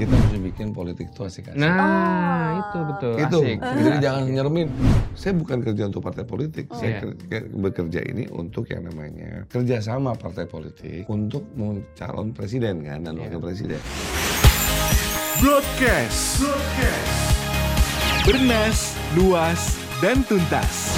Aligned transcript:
kita 0.00 0.16
mesti 0.16 0.38
bikin 0.40 0.68
politik 0.72 1.12
itu 1.12 1.20
asik-asik. 1.20 1.60
Nah, 1.60 1.76
Oh. 1.76 2.48
itu 2.58 2.78
betul. 2.88 3.14
itu. 3.14 3.38
Asik. 3.38 3.58
Jadi 3.60 3.96
jangan 4.00 4.22
nyeremin. 4.26 4.68
Saya 5.12 5.32
bukan 5.36 5.58
kerja 5.60 5.82
untuk 5.84 6.00
partai 6.00 6.24
politik. 6.24 6.64
Oh. 6.66 6.74
Saya 6.74 7.04
Iya. 7.04 7.12
ker- 7.20 7.50
bekerja 7.52 8.00
ini 8.02 8.24
untuk 8.30 8.64
yang 8.66 8.82
namanya 8.82 9.44
kerjasama 9.46 10.16
partai 10.16 10.44
politik 10.44 11.04
untuk 11.06 11.44
calon 11.92 12.32
presiden 12.32 12.80
kan 12.80 13.04
dan 13.04 13.12
Iya. 13.14 13.28
wakil 13.28 13.40
presiden. 13.42 13.80
Broadcast. 15.36 16.44
Bernas, 18.22 18.78
luas, 19.12 19.60
dan 19.98 20.20
tuntas. 20.22 20.96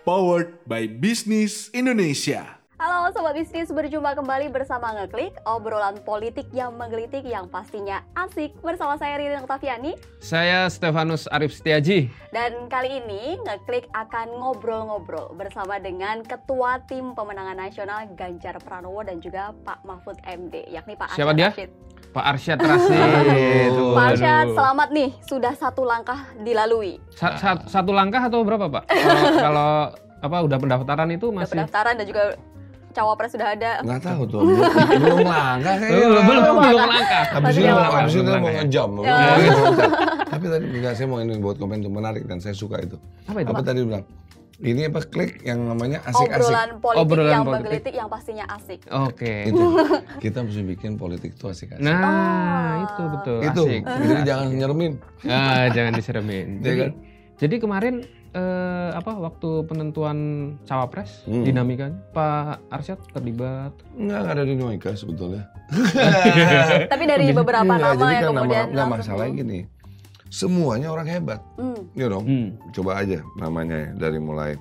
Powered 0.00 0.64
by 0.64 0.84
Bisnis 0.86 1.68
Indonesia. 1.72 2.59
Halo 2.80 3.12
Sobat 3.12 3.36
Bisnis, 3.36 3.68
berjumpa 3.68 4.16
kembali 4.16 4.48
bersama 4.48 4.96
Ngeklik, 4.96 5.36
obrolan 5.44 6.00
politik 6.00 6.48
yang 6.48 6.80
menggelitik 6.80 7.28
yang 7.28 7.44
pastinya 7.44 8.00
asik 8.16 8.56
bersama 8.64 8.96
saya 8.96 9.20
Ririn 9.20 9.44
Oktaviani. 9.44 10.00
Saya 10.16 10.64
Stefanus 10.72 11.28
Arif 11.28 11.52
Setiaji. 11.52 12.08
Dan 12.32 12.72
kali 12.72 13.04
ini 13.04 13.36
Ngeklik 13.44 13.84
akan 13.92 14.32
ngobrol-ngobrol 14.32 15.36
bersama 15.36 15.76
dengan 15.76 16.24
Ketua 16.24 16.80
Tim 16.88 17.12
Pemenangan 17.12 17.60
Nasional 17.60 18.08
Ganjar 18.16 18.56
Pranowo 18.64 19.04
dan 19.04 19.20
juga 19.20 19.52
Pak 19.60 19.84
Mahfud 19.84 20.16
MD, 20.24 20.64
yakni 20.72 20.96
Pak 20.96 21.12
Siapa 21.12 21.36
Arsyad 21.36 21.36
dia? 21.36 21.48
Rashid. 21.52 21.70
Pak 22.16 22.24
Arsyad 22.32 22.58
Rashid. 22.64 22.96
Aduh. 23.76 23.92
Pak 23.92 24.04
Arsyad, 24.16 24.46
selamat 24.56 24.88
nih, 24.96 25.10
sudah 25.28 25.52
satu 25.52 25.84
langkah 25.84 26.32
dilalui. 26.40 26.96
Sa- 27.12 27.36
sa- 27.36 27.60
satu 27.60 27.92
langkah 27.92 28.24
atau 28.24 28.40
berapa, 28.40 28.72
Pak? 28.72 28.88
Kalau 29.44 29.92
apa 30.20 30.36
udah 30.40 30.56
pendaftaran 30.56 31.08
itu 31.12 31.28
masih 31.28 31.60
pendaftaran 31.60 31.96
dan 32.00 32.08
juga 32.08 32.24
cawapres 32.90 33.30
sudah 33.30 33.48
ada. 33.50 33.70
Nggak 33.80 34.00
tahu 34.02 34.22
tuh. 34.26 34.40
belum- 34.42 35.22
langkah 35.22 35.74
kayaknya. 35.76 35.98
belum 36.02 36.22
belum 36.22 36.42
Belum 36.42 36.56
belum 36.56 36.80
langkah. 36.84 37.24
Habis 37.30 37.54
langkah. 37.56 37.90
habis 37.92 38.12
ini 38.12 38.22
Belum 38.22 38.38
mau 38.38 38.48
ya? 38.48 38.54
ngejam. 38.58 38.90
Ya. 39.00 39.16
Tapi 40.26 40.44
tadi 40.46 40.64
enggak, 40.68 40.92
saya 40.94 41.06
mau 41.06 41.18
ini 41.18 41.34
buat 41.36 41.56
komen 41.56 41.78
tuh 41.80 41.90
menarik 41.90 42.22
dan 42.24 42.38
saya 42.38 42.52
suka 42.52 42.78
itu. 42.78 42.96
Apa 43.24 43.38
itu, 43.40 43.48
Apa 43.48 43.60
tadi 43.60 43.80
bilang? 43.82 44.04
Ini 44.60 44.92
apa 44.92 45.00
klik 45.02 45.40
yang 45.40 45.64
namanya 45.64 46.04
asik-asik. 46.04 46.36
Obrolan 46.44 46.70
politik 46.76 47.00
Obrolan 47.02 47.32
yang 47.32 47.42
politik. 47.42 47.56
menggelitik 47.64 47.94
yang 47.96 48.08
pastinya 48.08 48.44
asik. 48.50 48.80
Oke. 48.86 49.34
Itu. 49.46 49.64
Kita 50.20 50.44
mesti 50.44 50.60
bikin 50.62 50.92
politik 50.94 51.32
itu 51.32 51.44
asik-asik. 51.46 51.80
Nah, 51.80 51.96
Oh. 51.96 52.84
itu 52.84 53.02
betul. 53.10 53.38
itu. 53.40 53.62
Asik. 53.64 53.82
Jadi 53.88 54.20
jangan 54.22 54.46
nyeremin. 54.52 54.92
Ah, 55.24 55.64
jangan 55.66 55.92
diseremin. 55.94 56.46
Iya 56.52 56.62
Jadi, 56.62 56.76
kan? 56.78 56.90
jadi 57.38 57.54
kemarin 57.56 57.94
eh, 58.30 58.90
apa 58.90 59.12
waktu 59.12 59.64
penentuan 59.64 60.18
cawapres 60.62 61.26
Hmm. 61.26 61.42
dinamikanya 61.42 61.98
Pak 62.10 62.70
Arsyad 62.70 62.98
terlibat. 63.10 63.74
Enggak, 63.92 64.18
enggak 64.20 64.34
ada 64.34 64.44
dinamika 64.44 64.90
sebetulnya. 64.94 65.50
Tapi 66.92 67.04
dari 67.04 67.30
beberapa 67.30 67.66
Enggak, 67.66 67.80
nama 67.80 67.94
jadi 67.96 68.06
yang 68.06 68.22
kan 68.22 68.22
nama, 68.22 68.40
kemudian 68.40 68.64
enggak 68.64 68.76
langsung- 68.86 68.98
masalahnya 69.02 69.34
gini. 69.36 69.60
Semuanya 70.30 70.88
orang 70.88 71.08
hebat. 71.10 71.40
Hmm. 71.58 71.90
Ya 71.92 72.06
dong. 72.06 72.22
Hmm. 72.22 72.48
Coba 72.70 73.02
aja 73.02 73.18
namanya 73.34 73.76
ya, 73.76 73.90
dari 73.98 74.18
mulai 74.18 74.54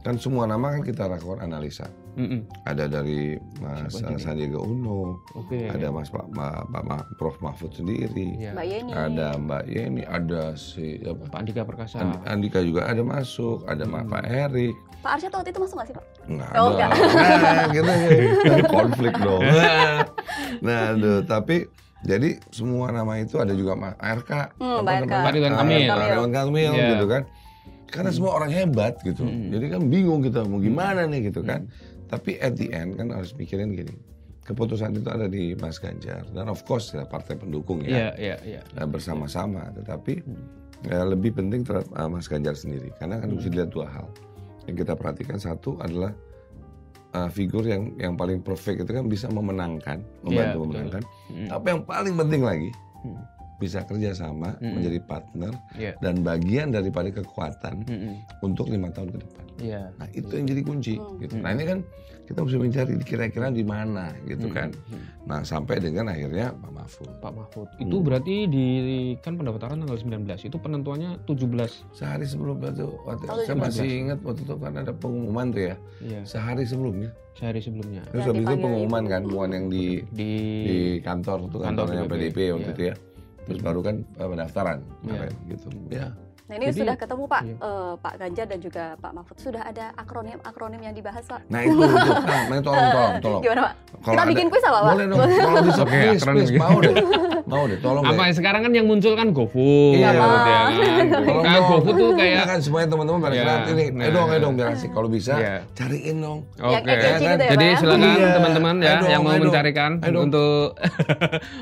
kan 0.00 0.14
semua 0.16 0.46
nama 0.46 0.70
kan 0.70 0.86
kita 0.86 1.02
lakukan 1.04 1.42
analisa. 1.42 1.90
Mm-mm. 2.16 2.48
Ada 2.64 2.88
dari 2.88 3.36
Mas 3.58 3.92
Siapa? 3.92 4.16
Sandiaga 4.16 4.56
Uno, 4.58 5.20
Oke. 5.32 5.68
ada 5.68 5.88
Mas 5.88 6.08
Pak, 6.08 6.24
Ma- 6.30 6.64
Pak 6.64 6.82
Ma- 6.82 7.04
Prof 7.14 7.36
Mahfud 7.38 7.70
sendiri, 7.70 8.32
Iya. 8.34 8.50
Mbak 8.50 8.66
Yeni. 8.66 8.90
ada 8.90 9.26
Mbak 9.36 9.62
Yeni, 9.66 10.02
ada 10.02 10.56
si 10.56 10.96
apa, 10.98 11.28
Pak 11.28 11.38
Andika 11.38 11.62
Perkasa. 11.62 12.00
Andi- 12.00 12.24
Andika 12.26 12.58
juga 12.60 12.84
ada 12.84 13.02
masuk, 13.02 13.62
ada 13.64 13.84
Hmm. 13.84 14.08
Pak 14.08 14.24
Erik. 14.24 14.72
Pak 14.98 15.10
Arsyad 15.12 15.32
waktu 15.34 15.50
itu 15.50 15.60
masuk 15.60 15.76
nggak 15.76 15.86
sih 15.86 15.94
Pak? 15.94 16.04
Enggak 16.26 16.50
Oh, 16.50 16.66
ada. 16.66 16.72
enggak. 16.74 16.90
Nah, 16.96 17.66
gitu 17.70 17.92
Kan 18.42 18.60
konflik 18.66 19.14
dong. 19.14 19.42
nah, 20.64 20.80
aduh, 20.90 21.20
tapi 21.22 21.56
jadi 22.02 22.28
semua 22.48 22.90
nama 22.90 23.12
itu 23.16 23.36
ada 23.36 23.52
juga 23.52 23.74
Mas 23.74 23.92
RK. 23.94 24.30
Hmm, 24.56 24.78
apa 24.78 24.82
Pak 24.82 24.94
RK. 25.00 25.12
Pak 25.12 25.30
Ridwan 25.32 25.54
Kamil. 25.54 25.84
Pak 25.86 26.06
Ridwan 26.08 26.32
Kamil 26.32 26.72
gitu 26.72 27.06
kan. 27.06 27.22
Karena 27.86 28.10
semua 28.10 28.34
orang 28.34 28.50
hebat 28.50 28.98
gitu. 29.00 29.22
Hmm. 29.22 29.46
Jadi 29.48 29.66
kan 29.68 29.80
bingung 29.84 30.18
kita 30.18 30.42
mau 30.42 30.58
gimana 30.58 31.04
nih 31.04 31.30
gitu 31.30 31.40
kan. 31.40 31.70
Tapi 32.06 32.38
at 32.38 32.54
the 32.54 32.70
end 32.70 32.94
kan 32.94 33.10
harus 33.10 33.34
mikirin 33.34 33.74
gini. 33.74 33.94
Keputusan 34.42 34.94
itu 34.94 35.10
ada 35.10 35.26
di 35.26 35.58
Mas 35.58 35.76
Ganjar 35.76 36.22
dan 36.30 36.46
of 36.46 36.62
course 36.62 36.94
ya 36.94 37.02
partai 37.02 37.34
pendukung 37.34 37.82
ya 37.82 38.14
iya, 38.14 38.38
iya. 38.46 38.62
Nah, 38.78 38.86
bersama-sama. 38.86 39.74
Tetapi 39.74 40.22
Hmm. 40.22 40.46
ya, 40.86 41.02
lebih 41.02 41.34
penting 41.34 41.66
terhadap 41.66 41.90
uh, 41.92 42.06
Mas 42.06 42.30
Ganjar 42.30 42.54
sendiri 42.54 42.94
karena 42.96 43.18
kan 43.18 43.26
mesti 43.26 43.50
dilihat 43.50 43.74
dua 43.74 43.90
hal. 43.90 44.06
Yang 44.70 44.86
kita 44.86 44.92
perhatikan 44.94 45.38
satu 45.38 45.82
adalah 45.82 46.14
uh, 47.10 47.26
figur 47.26 47.66
yang 47.66 47.90
yang 47.98 48.14
paling 48.14 48.38
perfect 48.38 48.86
itu 48.86 48.92
kan 48.94 49.06
bisa 49.06 49.26
memenangkan, 49.26 49.98
membantu 50.22 50.30
Iya, 50.30 50.46
betul. 50.46 50.62
memenangkan. 50.62 51.02
Hmm. 51.26 51.48
Tapi 51.50 51.66
yang 51.66 51.82
paling 51.82 52.14
penting 52.14 52.42
lagi 52.42 52.70
Hmm. 53.02 53.18
Bisa 53.56 53.82
kerjasama 53.82 54.56
Hmm. 54.56 54.74
menjadi 54.74 54.98
partner 55.00 55.52
Iya. 55.74 55.92
dan 55.98 56.20
bagian 56.20 56.68
daripada 56.68 57.08
kekuatan 57.10 57.82
Mm-mm. 57.82 58.14
untuk 58.40 58.66
lima 58.66 58.88
tahun 58.88 59.10
ke 59.10 59.18
depan. 59.18 59.44
Iya. 59.58 59.82
Nah 59.94 60.08
itu 60.10 60.28
yang 60.30 60.46
jadi 60.46 60.62
kunci. 60.62 60.94
Hmm. 60.94 61.16
Gitu. 61.16 61.34
Nah 61.36 61.50
ini 61.50 61.64
kan 61.64 61.78
kita 62.22 62.42
mesti 62.42 62.58
mencari 62.58 62.92
kira-kira 63.00 63.48
di 63.48 63.62
mana 63.62 64.10
gitu 64.24 64.48
kan. 64.48 64.68
Mm-mm. 64.68 65.24
Nah 65.24 65.40
sampai 65.40 65.78
dengan 65.78 66.06
akhirnya 66.06 66.52
Pak 66.52 66.70
Mahfud. 66.70 67.08
Pak 67.18 67.32
Mahfud. 67.32 67.68
Itu 67.78 67.96
Hmm. 67.96 68.04
berarti 68.04 68.34
di 68.46 68.66
kan 69.18 69.34
pendaftaran 69.34 69.78
tanggal 69.78 69.96
19. 69.96 70.42
Itu 70.42 70.56
penentuannya 70.56 71.24
17. 71.24 71.70
Sehari 71.90 72.24
sebelum 72.24 72.58
itu, 72.58 72.92
waktu, 73.02 73.24
Oh, 73.24 73.36
saya 73.38 73.48
17. 73.48 73.56
masih 73.58 73.88
ingat 74.02 74.18
waktu 74.20 74.40
itu 74.42 74.54
kan 74.54 74.72
ada 74.74 74.92
pengumuman 74.92 75.46
tuh 75.48 75.62
ya. 75.64 75.76
Iya, 75.98 76.20
Sehari 76.22 76.62
sebelumnya. 76.62 77.10
sehari 77.32 77.60
sebelumnya. 77.60 78.00
Terus 78.06 78.22
Yang 78.22 78.32
habis 78.32 78.44
itu 78.48 78.56
pengumuman 78.58 79.02
ibu. 79.02 79.10
kan, 79.10 79.20
pengumuman 79.22 79.50
yang 79.52 79.66
di 79.68 79.84
Di, 80.08 80.30
di 80.62 80.78
kantor 81.00 81.38
tuh 81.46 81.60
Kantor 81.60 81.84
kantornya 81.84 82.02
PDP, 82.02 82.16
PDP 82.32 82.38
waktu 82.50 82.64
iya. 82.64 82.72
itu 82.72 82.82
ya. 82.82 82.94
Terus 83.46 83.60
baru 83.62 83.80
kan 83.80 83.96
eh, 84.02 84.26
pendaftaran 84.26 84.78
Iya. 85.06 85.10
kemarin 85.14 85.36
gitu. 85.48 85.66
Ya. 85.88 86.08
Nah 86.46 86.54
ini 86.56 86.66
Jadi- 86.68 86.78
sudah 86.78 86.94
ketemu 86.94 87.24
Pak 87.26 87.42
iya. 87.42 87.54
eh, 87.58 87.92
Pak 87.98 88.14
Ganjar 88.16 88.46
dan 88.46 88.58
juga 88.60 88.84
Pak 88.96 89.12
Mahfud 89.12 89.34
sudah 89.36 89.62
ada 89.62 89.90
akronim-akronim 89.96 90.78
yang 90.78 90.94
dibahas 90.94 91.26
Pak. 91.26 91.42
Nah 91.48 91.60
itu, 91.60 91.74
itu. 91.74 91.90
Nah, 92.22 92.42
nah, 92.46 92.58
tolong, 92.60 92.86
tolong, 92.94 93.12
tolong. 93.18 93.40
Gimana 93.42 93.60
Pak? 93.62 93.72
Kalau 93.96 94.02
Kita 94.06 94.14
ada- 94.16 94.30
bikin 94.30 94.46
kuis 94.46 94.62
apa 94.62 94.78
Pak? 94.78 94.92
Boleh 94.94 95.06
dong, 95.06 95.18
tolong 95.42 95.64
bisa 95.66 95.82
Oke, 95.82 95.90
please, 95.92 96.14
akronim 96.16 96.38
please, 96.38 96.52
gitu. 96.52 96.62
mau 96.62 96.76
deh. 96.78 96.94
Mau 97.46 97.64
deh, 97.64 97.78
tolong 97.80 98.02
apa 98.04 98.22
deh. 98.22 98.32
sekarang 98.32 98.60
kan 98.60 98.72
yang 98.72 98.86
muncul 98.86 99.12
kan 99.12 99.28
GoFood 99.30 99.94
Iya. 99.96 100.06
ya 100.06 100.12
kan. 100.14 100.70
Kan 100.70 101.06
dong. 101.10 101.42
GoFood 101.66 101.94
tuh 101.96 102.06
Nah, 102.06 102.16
kayak 102.16 102.44
kan 102.46 102.58
semuanya 102.60 102.88
teman-teman 102.88 103.18
pada 103.20 103.34
Iya, 103.34 103.42
kreatif 103.42 103.72
ini. 103.72 103.84
nah. 103.88 104.02
Ayo 104.02 104.10
dong, 104.12 104.26
ayo 104.28 104.38
dong 104.40 104.54
biar 104.54 104.68
asik. 104.70 104.90
Kalau 104.92 105.08
bisa, 105.08 105.34
Iya. 105.34 105.54
cariin 105.72 106.16
dong. 106.16 106.38
Oke. 106.56 106.78
ecek-ecek 106.78 107.10
gitu 107.10 107.26
ya, 107.26 107.34
Jadi 107.48 107.56
Pak, 107.58 107.66
ya? 107.66 107.76
silakan 107.76 108.06
Iya. 108.08 108.28
teman-teman 108.32 108.74
ya 108.78 108.94
yang 109.04 109.20
mau 109.20 109.34
mencarikan 109.36 109.90
untuk 110.16 110.78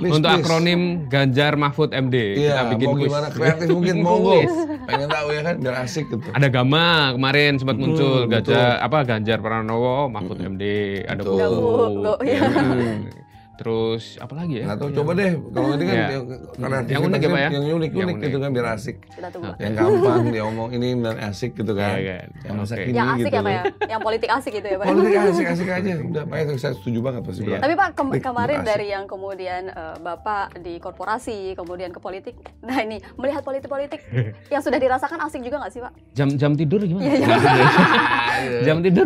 untuk 0.02 0.30
akronim 0.30 0.80
Ganjar 1.06 1.52
Mahfud 1.54 1.90
MD. 1.90 2.16
Iya, 2.38 2.52
Kita 2.54 2.70
bikin 2.70 2.86
mau 2.86 2.94
kuis. 2.94 3.08
gimana 3.08 3.26
kreatif 3.30 3.66
mungkin 3.70 3.96
monggo. 3.98 4.40
Pengen 4.82 5.08
tahu 5.08 5.28
ya 5.30 5.40
kan, 5.46 5.54
biar 5.62 5.76
asik 5.86 6.04
gitu. 6.10 6.28
Ada 6.34 6.48
Gama 6.50 7.14
kemarin 7.14 7.52
sempat 7.56 7.76
Hmm, 7.78 7.84
muncul. 7.86 8.26
Ganjar 8.26 8.82
apa 8.82 8.98
Ganjar 9.06 9.38
Pranowo 9.38 10.10
Mahfud 10.10 10.38
MD 10.42 10.64
ada 11.06 11.22
Betul. 11.22 11.38
Go, 12.02 12.14
ya 12.20 12.26
iya. 12.26 12.38
kan? 12.42 12.98
Terus 13.54 14.18
apa 14.18 14.34
lagi 14.34 14.58
ya? 14.58 14.64
Nggak 14.66 14.78
tahu, 14.82 14.88
coba 14.98 15.10
deh. 15.14 15.32
Kalau 15.54 15.68
ini 15.78 15.84
kan 15.86 15.94
Iya. 15.94 16.06
yang, 16.10 16.24
Yang 16.84 17.02
unik 17.06 17.20
ya, 17.22 17.28
Pak, 17.30 17.40
ya? 17.40 17.48
Yang 17.54 17.74
unik-unik 17.78 18.16
gitu 18.18 18.38
kan 18.42 18.50
biar 18.50 18.66
asik. 18.74 18.96
Kita 19.06 19.28
tunggu. 19.30 19.50
Pak. 19.54 19.56
Yang 19.62 19.72
gampang 19.78 20.22
dia 20.34 20.42
omong 20.42 20.70
ini 20.74 20.88
dan 20.98 21.16
asik 21.22 21.50
gitu 21.54 21.72
kan. 21.72 21.94
Iya, 21.94 22.14
kan. 22.18 22.28
Yang 22.42 22.54
masa 22.58 22.74
kini 22.74 22.94
Yang 22.94 23.06
asik 23.06 23.22
gitu 23.22 23.34
ya 23.34 23.42
Pak 23.42 23.52
ya? 23.54 23.62
Yang 23.86 24.00
politik 24.02 24.28
asik 24.34 24.52
gitu 24.52 24.66
ya 24.66 24.76
Pak? 24.76 24.86
Politik 24.90 25.14
asik-asik 25.14 25.68
aja. 25.70 25.92
Udah, 26.02 26.22
Pak 26.26 26.36
saya 26.54 26.74
setuju 26.74 26.98
banget 26.98 27.22
pasti 27.22 27.40
Iya. 27.44 27.58
Tapi 27.60 27.74
Pak 27.74 27.88
kemarin 28.20 28.58
asik. 28.58 28.68
dari 28.68 28.86
yang 28.90 29.04
kemudian 29.06 29.62
eh, 29.68 29.96
Bapak 30.00 30.58
di 30.58 30.74
korporasi, 30.76 31.54
kemudian 31.54 31.94
ke 31.94 32.00
politik. 32.02 32.34
Nah 32.58 32.80
ini 32.80 32.98
melihat 33.14 33.46
politik-politik 33.46 34.00
yang 34.50 34.62
sudah 34.62 34.78
dirasakan 34.78 35.22
asik 35.22 35.40
juga 35.40 35.62
nggak 35.62 35.72
sih 35.72 35.80
Pak? 35.80 35.92
Jam 36.12 36.28
jam 36.34 36.52
tidur 36.54 36.82
gimana? 36.82 37.06
Iya, 37.06 37.22
jam 37.22 37.38
tidur 37.38 37.66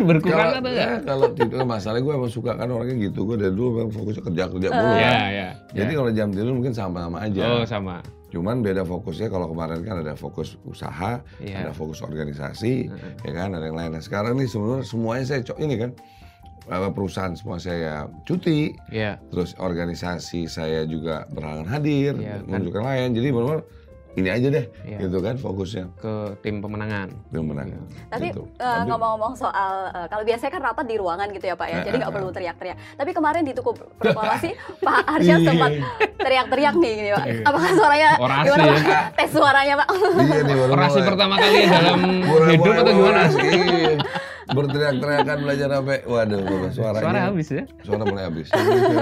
berkurang 0.01 0.39
Kalau 0.39 0.59
atau 0.59 0.71
ya, 0.71 0.85
enggak? 0.87 0.99
kalau 1.09 1.27
tidur 1.31 1.61
masalahnya 1.63 2.03
gue 2.03 2.13
emang 2.15 2.31
suka 2.31 2.51
kan 2.53 2.67
orangnya 2.67 2.95
gitu. 2.99 3.19
Gue 3.23 3.35
dari 3.35 3.51
dulu 3.51 3.69
memang 3.75 3.93
fokus 3.93 4.15
kerja 4.17 4.43
kerja 4.47 4.67
mulu. 4.69 4.89
Iya, 4.89 5.03
kan. 5.03 5.19
iya. 5.29 5.49
Jadi 5.73 5.91
kalau 5.93 6.11
jam 6.11 6.27
tidur 6.29 6.53
mungkin 6.53 6.73
sama-sama 6.73 7.17
aja. 7.21 7.41
Oh, 7.45 7.63
sama. 7.63 7.95
Cuman 8.29 8.61
beda 8.61 8.85
fokusnya 8.85 9.27
kalau 9.27 9.49
kemarin 9.49 9.81
kan 9.81 9.95
ada 9.99 10.13
fokus 10.13 10.53
usaha, 10.63 11.17
Iya. 11.37 11.65
ada 11.65 11.71
fokus 11.71 11.99
organisasi, 11.99 12.85
ya 13.19 13.31
kan, 13.33 13.57
ada 13.57 13.65
yang 13.65 13.73
lain. 13.73 13.89
Nah 13.91 14.03
sekarang 14.03 14.37
nih 14.37 14.45
sebenarnya 14.45 14.85
semuanya 14.85 15.25
saya 15.25 15.41
co- 15.41 15.57
ini 15.57 15.75
kan 15.75 15.91
perusahaan 16.93 17.33
semua 17.33 17.57
saya 17.57 18.05
cuti, 18.21 18.77
Iya. 18.93 19.17
terus 19.33 19.57
organisasi 19.57 20.45
saya 20.45 20.85
juga 20.85 21.25
berhalangan 21.27 21.65
hadir, 21.71 22.13
Iya, 22.15 22.37
kan. 22.39 22.61
menunjukkan 22.61 22.83
lain. 22.85 23.09
Jadi 23.17 23.27
benar-benar 23.33 23.61
ini 24.11 24.25
aja 24.27 24.47
deh, 24.47 24.65
Iya. 24.83 24.97
gitu 25.01 25.17
kan 25.19 25.35
fokusnya 25.35 25.85
Ke 25.95 26.11
tim 26.39 26.59
pemenangan. 26.59 27.13
belum 27.29 27.45
menang. 27.47 27.69
Tapi 28.07 28.27
Gitu. 28.27 28.41
eh, 28.53 28.65
Tapi- 28.65 28.87
ngomong-ngomong 28.87 29.33
soal 29.33 29.73
eh, 29.91 30.07
kalau 30.07 30.23
biasanya 30.23 30.51
kan 30.51 30.63
rapat 30.63 30.85
di 30.85 30.95
ruangan 30.95 31.29
gitu 31.29 31.45
ya 31.45 31.53
Pak 31.53 31.67
ya, 31.67 31.75
Eh, 31.75 31.83
jadi 31.83 31.95
nggak 31.99 32.11
perlu 32.11 32.29
teriak-teriak. 32.29 32.77
Tapi 32.95 33.11
kemarin 33.11 33.41
di 33.41 33.53
tuku 33.53 33.69
proklamasi 33.95 34.49
Pak 34.85 34.99
Arsyad 35.09 35.39
Iya. 35.39 35.47
sempat 35.47 35.71
teriak-teriak 36.17 36.73
nih 36.75 36.91
gini 36.95 37.09
Pak. 37.11 37.25
Apakah 37.45 37.69
suaranya 37.71 38.09
Orasi 38.17 38.43
gimana 38.43 38.63
ya. 38.63 38.73
Pak? 38.73 39.03
Tes 39.15 39.29
suaranya 39.29 39.73
Pak. 39.77 39.87
Iya 40.19 40.41
nih 40.43 40.55
Orasi 40.67 40.99
pertama 41.01 41.33
kali 41.35 41.59
dalam 41.65 41.99
hidup 42.47 42.73
atau 42.75 42.91
gimana? 42.91 43.21
Iya. 44.49 44.55
berteriak-teriakan 44.57 45.37
belajar 45.45 45.67
sampai 45.69 45.97
waduh 46.03 46.41
suaranya 46.73 47.05
Suara 47.05 47.19
habis 47.29 47.47
ya? 47.53 47.63
suara 47.85 48.03
mulai 48.03 48.25
habis 48.25 48.47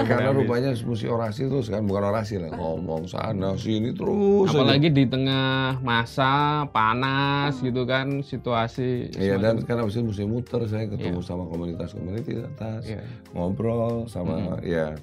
karena 0.04 0.30
rupanya 0.30 0.70
mesti 0.76 1.06
orasi 1.08 1.48
terus 1.48 1.72
kan 1.72 1.82
bukan 1.82 2.04
orasi 2.04 2.36
lah 2.36 2.52
ngomong 2.52 3.08
sana 3.08 3.56
sini 3.56 3.96
terus 3.96 4.52
aja. 4.52 4.60
Apalagi 4.60 4.88
di 4.92 5.04
tengah 5.08 5.80
masa 5.80 6.64
panas 6.68 7.56
gitu 7.58 7.88
kan 7.88 8.20
situasi. 8.20 9.08
Iya 9.16 9.40
dan 9.40 9.64
karena 9.64 9.88
itu 9.88 10.04
mesti 10.04 10.24
muter 10.28 10.68
saya 10.68 10.84
ketemu 10.86 11.24
sama 11.24 11.48
komunitas-komunitas 11.48 12.44
atas 12.52 12.82
Iya. 12.84 13.02
ngobrol 13.32 14.04
sama 14.06 14.60
ya 14.60 14.94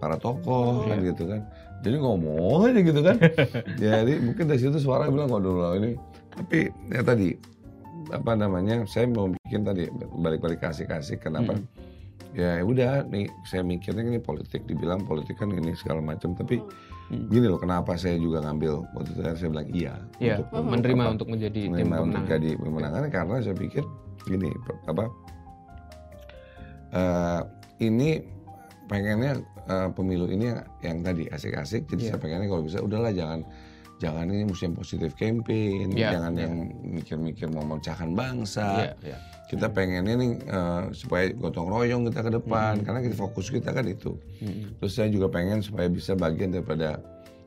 para 0.00 0.16
tokoh 0.16 0.88
kan 0.88 1.04
gitu 1.04 1.28
kan 1.28 1.44
jadi 1.84 1.96
ngomong 2.00 2.72
aja 2.72 2.80
gitu 2.80 3.00
kan 3.04 3.16
jadi 3.82 4.12
mungkin 4.20 4.44
dari 4.48 4.60
situ 4.60 4.80
suara 4.80 5.08
bilang 5.08 5.28
waduh 5.28 5.76
ini 5.76 5.96
tapi 6.32 6.72
ya 6.88 7.04
tadi 7.04 7.36
apa 8.10 8.32
namanya 8.34 8.82
saya 8.84 9.06
mau 9.06 9.30
bikin 9.30 9.62
tadi 9.62 9.86
balik-balik 10.14 10.60
kasih-kasih 10.60 11.16
kenapa 11.16 11.56
ya 12.30 12.62
udah 12.62 13.06
nih 13.10 13.26
saya 13.42 13.66
mikirnya 13.66 14.06
ini 14.06 14.18
politik 14.18 14.62
dibilang 14.62 15.02
politik 15.02 15.34
kan 15.34 15.50
ini 15.50 15.74
segala 15.74 15.98
macam 15.98 16.30
tapi 16.32 16.62
gini 17.10 17.50
loh 17.50 17.58
kenapa 17.58 17.98
saya 17.98 18.14
juga 18.16 18.38
ngambil 18.46 18.86
waktu 18.94 19.10
itu 19.10 19.20
saya 19.26 19.50
bilang 19.50 19.68
iya 19.74 19.94
Iya, 20.22 20.34
untuk 20.46 20.62
menerima 20.62 21.02
apa, 21.02 21.10
untuk 21.10 21.28
menjadi 21.28 21.58
tim 21.58 21.70
menerima 21.74 21.96
untuk 21.98 22.06
pemenang. 22.22 22.30
jadi 22.30 22.50
pemenangan 22.54 23.02
karena 23.10 23.34
saya 23.42 23.56
pikir 23.58 23.84
gini 24.22 24.50
apa 24.86 25.04
eh, 26.94 27.40
ini 27.82 28.10
pengennya 28.86 29.32
eh, 29.66 29.88
pemilu 29.90 30.26
ini 30.30 30.54
yang, 30.54 30.60
yang 30.82 30.98
tadi 31.02 31.24
asik-asik 31.26 31.86
jadi 31.90 32.02
Iya. 32.02 32.10
saya 32.14 32.20
pengennya 32.22 32.46
kalau 32.46 32.62
bisa 32.62 32.78
udahlah 32.78 33.10
jangan 33.10 33.42
jangan 34.00 34.24
ini 34.26 34.48
yang 34.48 34.72
positif 34.72 35.12
campaign 35.12 35.92
Iya, 35.92 36.16
jangan 36.16 36.32
iya. 36.34 36.42
yang 36.48 36.54
mikir-mikir 36.90 37.46
mau 37.46 37.62
memecahkan 37.62 38.10
bangsa 38.10 38.68
Iya, 38.80 38.92
iya. 39.04 39.18
kita 39.46 39.68
pengennya 39.68 40.14
nih 40.16 40.32
eh, 40.40 40.82
supaya 40.92 41.28
gotong 41.32 41.68
royong 41.68 42.02
kita 42.08 42.20
ke 42.22 42.32
depan 42.32 42.80
karena 42.80 43.00
kita 43.00 43.14
fokus 43.14 43.52
kita 43.52 43.70
kan 43.70 43.84
itu 43.84 44.16
Mm-mm. 44.40 44.80
terus 44.80 44.96
saya 44.96 45.06
juga 45.06 45.28
pengen 45.28 45.60
supaya 45.60 45.86
bisa 45.86 46.16
bagian 46.16 46.50
daripada 46.50 46.96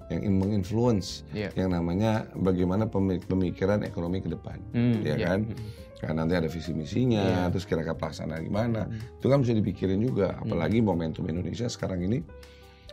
yang 0.07 0.21
in- 0.21 0.37
menginfluence 0.37 1.25
Iya. 1.33 1.49
yang 1.57 1.73
namanya 1.73 2.29
bagaimana 2.35 2.85
pemi- 2.85 3.19
pemikiran 3.19 3.81
ekonomi 3.81 4.19
ke 4.19 4.29
depan 4.29 4.61
Hmm, 4.71 5.01
ya 5.01 5.17
iya. 5.17 5.27
kan 5.27 5.39
Mm. 5.49 5.67
kan 6.03 6.13
nanti 6.13 6.35
ada 6.35 6.45
visi 6.45 6.69
misinya 6.71 7.23
Iya. 7.23 7.49
terus 7.49 7.63
kira-kira 7.63 7.95
pelaksanaan 7.95 8.43
gimana 8.43 8.85
Hmm. 8.85 8.99
itu 9.17 9.25
kan 9.25 9.39
mesti 9.39 9.55
dipikirin 9.55 9.97
juga 9.97 10.37
apalagi 10.37 10.79
momentum 10.79 11.25
Indonesia 11.25 11.65
sekarang 11.65 12.03
ini 12.03 12.19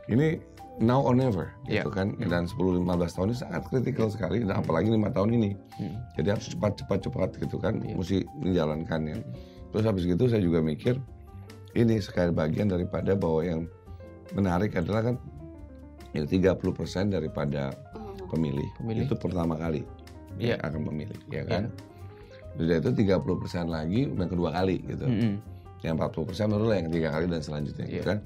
ini 0.07 0.39
now 0.81 0.99
or 0.99 1.13
never 1.13 1.53
gitu 1.69 1.87
Iya. 1.87 1.93
kan 1.93 2.17
dan 2.19 2.49
10-15 2.49 2.81
tahun 3.13 3.27
ini 3.29 3.37
sangat 3.37 3.63
kritikal 3.69 4.09
sekali 4.09 4.41
dan 4.41 4.59
apalagi 4.59 4.89
lima 4.89 5.09
tahun 5.09 5.37
ini 5.37 5.51
Hmm. 5.77 5.97
jadi 6.17 6.35
harus 6.35 6.49
cepat 6.49 6.73
cepat 6.75 6.99
cepat 7.05 7.29
gitu 7.37 7.57
kan 7.57 7.77
Iya. 7.79 7.95
mesti 7.95 8.17
menjalankannya 8.35 9.17
terus 9.71 9.85
habis 9.85 10.05
gitu 10.05 10.25
saya 10.25 10.41
juga 10.41 10.59
mikir 10.59 10.97
ini 11.73 12.01
sekali 12.01 12.33
bagian 12.33 12.67
daripada 12.67 13.13
bahwa 13.13 13.41
yang 13.41 13.61
menarik 14.33 14.73
adalah 14.75 15.05
kan 15.05 15.17
ya 16.11 16.25
30% 16.25 16.59
daripada 17.09 17.71
pemilih, 18.27 18.67
Pemilih. 18.81 19.07
itu 19.07 19.15
pertama 19.15 19.55
kali 19.55 19.85
Iya. 20.35 20.57
yang 20.57 20.61
akan 20.65 20.81
memilih 20.89 21.19
ya 21.29 21.45
kan 21.45 21.69
Sudah 22.51 22.83
itu 22.83 22.91
30% 22.91 23.71
lagi 23.71 24.11
yang 24.11 24.27
kedua 24.27 24.51
kali 24.51 24.83
gitu 24.83 25.07
Mm-mm. 25.07 25.39
yang 25.81 25.95
40% 25.95 26.51
baru 26.51 26.65
lah 26.67 26.77
yang 26.77 26.91
tiga 26.91 27.09
kali 27.11 27.31
dan 27.31 27.41
selanjutnya 27.41 27.87
gitu 27.87 27.95
Iya. 27.95 28.09
kan 28.11 28.19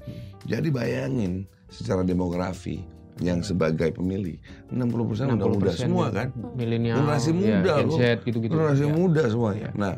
jadi 0.45 0.67
bayangin 0.71 1.45
secara 1.67 2.01
demografi 2.01 2.83
yang 3.17 3.39
sebagai 3.39 3.89
pemilih 3.91 4.35
60% 4.69 5.31
udah 5.31 5.47
muda 5.47 5.71
60% 5.71 5.79
semua 5.79 6.05
ya. 6.05 6.13
kan 6.13 6.27
Milenial, 6.53 6.95
generasi 6.99 7.29
ya, 7.29 7.35
muda 7.35 7.73
Gen 7.73 7.85
loh. 7.85 7.97
Z 7.97 8.03
gitu-gitu. 8.21 8.51
generasi 8.51 8.83
Ya. 8.83 8.91
muda 8.91 9.23
semuanya 9.25 9.61
Iya. 9.61 9.71
nah 9.73 9.93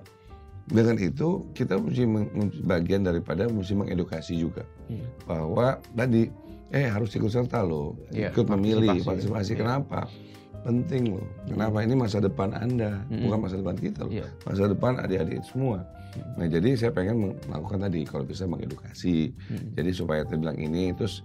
dengan 0.67 0.95
itu 0.97 1.27
kita 1.51 1.73
mesti 1.75 2.03
bagian 2.61 3.01
daripada 3.01 3.47
mesti 3.47 3.73
mengedukasi 3.73 4.35
juga 4.35 4.67
Hmm. 4.85 5.01
bahwa 5.23 5.67
tadi 5.91 6.29
eh 6.69 6.85
harus 6.85 7.09
ikut 7.09 7.27
serta 7.27 7.59
loh 7.61 7.95
Iya, 8.09 8.29
ikut 8.29 8.45
memilih 8.49 8.99
partisipasi. 8.99 9.55
Iya. 9.55 9.59
kenapa 9.61 10.11
penting 10.59 11.03
loh 11.09 11.23
kenapa 11.45 11.77
ini 11.79 11.95
masa 11.95 12.19
depan 12.19 12.51
anda 12.51 13.01
Mm-mm. 13.07 13.23
bukan 13.23 13.39
masa 13.39 13.55
depan 13.55 13.75
kita 13.75 13.99
loh 14.03 14.11
Iya. 14.13 14.27
masa 14.43 14.67
depan 14.67 14.99
adik-adik 14.99 15.41
semua 15.43 15.87
nah 16.33 16.45
jadi 16.45 16.69
saya 16.75 16.91
pengen 16.91 17.17
melakukan 17.43 17.79
tadi 17.81 18.03
kalau 18.03 18.23
bisa 18.23 18.43
mengedukasi 18.43 19.31
Hmm. 19.47 19.71
jadi 19.73 19.89
supaya 19.89 20.21
saya 20.21 20.37
bilang 20.37 20.57
ini 20.57 20.91
terus 20.91 21.23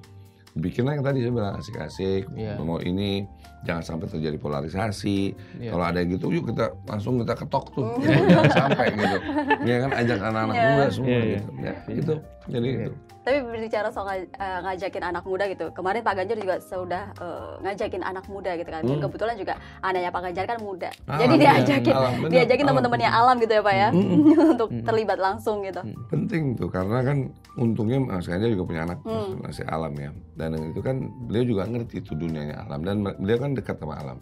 bikinlah 0.52 0.92
yang 0.94 1.04
tadi 1.04 1.18
saya 1.20 1.32
bilang 1.32 1.54
asik-asik 1.56 2.22
Iya. 2.32 2.60
mau 2.60 2.76
ini 2.76 3.24
jangan 3.62 3.80
sampai 3.80 4.06
terjadi 4.06 4.36
polarisasi 4.36 5.32
Iya. 5.56 5.70
kalau 5.72 5.84
ada 5.86 5.98
yang 5.98 6.12
gitu 6.12 6.28
yuk 6.28 6.44
kita 6.46 6.76
langsung 6.84 7.16
kita 7.18 7.32
ketok 7.34 7.64
tuh 7.72 7.88
gitu, 7.98 8.12
jangan 8.28 8.52
sampai 8.52 8.86
gitu 8.92 9.18
ya 9.64 9.76
kan 9.80 9.90
ajak 9.96 10.18
anak-anak 10.20 10.54
Iya. 10.54 10.66
muda 10.68 10.86
semua 10.88 11.08
Iya, 11.08 11.20
iya. 11.22 11.32
gitu 11.32 11.50
ya 11.56 11.74
gitu 11.90 12.14
jadi 12.50 12.68
Iya. 12.68 12.84
itu 12.84 12.92
Tapi 13.22 13.38
berbicara 13.38 13.88
soal 13.94 14.26
eh, 14.26 14.58
ngajakin 14.66 15.04
anak 15.06 15.22
muda 15.22 15.46
gitu, 15.46 15.70
kemarin 15.70 16.02
Pak 16.02 16.14
Ganjar 16.18 16.36
juga 16.42 16.58
sudah 16.58 17.14
eh, 17.14 17.52
ngajakin 17.62 18.02
anak 18.02 18.26
muda 18.26 18.58
gitu 18.58 18.66
kan. 18.66 18.82
Hmm. 18.82 18.98
Kebetulan 18.98 19.34
juga 19.38 19.54
anaknya 19.78 20.10
Pak 20.10 20.22
Ganjar 20.26 20.44
kan 20.50 20.58
muda, 20.58 20.90
Alam, 21.06 21.20
jadi 21.22 21.34
iya. 21.34 21.42
diajakin, 21.54 21.94
Alam, 21.94 22.12
bener, 22.18 22.30
diajakin 22.34 22.64
teman-temannya 22.66 23.10
alam 23.10 23.36
gitu 23.38 23.52
ya 23.54 23.62
Pak 23.62 23.74
ya, 23.74 23.88
Mm-mm. 23.94 24.20
untuk 24.58 24.68
terlibat 24.82 25.18
langsung 25.22 25.62
gitu. 25.62 25.80
penting 26.10 26.58
tuh 26.58 26.66
karena 26.66 26.98
kan 27.06 27.18
untungnya 27.54 27.98
Mas 28.02 28.26
Ganjar 28.26 28.50
juga 28.50 28.64
punya 28.66 28.82
anak 28.84 28.98
Hmm. 29.02 29.42
masih 29.42 29.66
alam 29.66 29.92
ya 29.98 30.10
dan 30.38 30.54
itu 30.56 30.78
kan 30.78 30.96
beliau 31.26 31.44
juga 31.44 31.62
ngerti 31.66 32.00
itu 32.00 32.14
dunianya 32.14 32.64
alam 32.64 32.80
dan 32.86 33.02
beliau 33.02 33.38
kan 33.40 33.50
dekat 33.52 33.76
sama 33.82 33.98
alam 33.98 34.18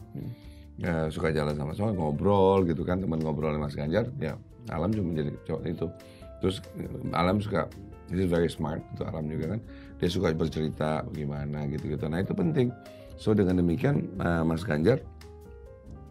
ya, 0.81 1.07
suka 1.13 1.29
jalan 1.31 1.53
sama-sama 1.53 1.93
ngobrol 1.93 2.65
gitu 2.65 2.81
kan 2.83 2.99
teman 2.99 3.21
ngobrol 3.21 3.53
Mas 3.61 3.77
Ganjar 3.77 4.09
ya 4.17 4.35
alam 4.73 4.89
juga 4.91 5.07
menjadi 5.13 5.31
cowok 5.47 5.63
itu 5.69 5.87
terus 6.41 6.57
eh, 6.81 6.89
alam 7.13 7.39
suka 7.39 7.69
he's 8.11 8.27
very 8.27 8.47
smart 8.47 8.83
itu 8.91 9.03
alam 9.03 9.25
juga 9.25 9.55
kan 9.55 9.61
dia 9.97 10.09
suka 10.09 10.33
bercerita 10.33 11.03
bagaimana 11.05 11.65
gitu 11.67 11.89
gitu 11.89 12.05
nah 12.05 12.19
itu 12.19 12.33
penting 12.33 12.69
so 13.15 13.31
dengan 13.31 13.57
demikian 13.57 14.05
eh, 14.17 14.43
Mas 14.43 14.63
Ganjar 14.63 14.99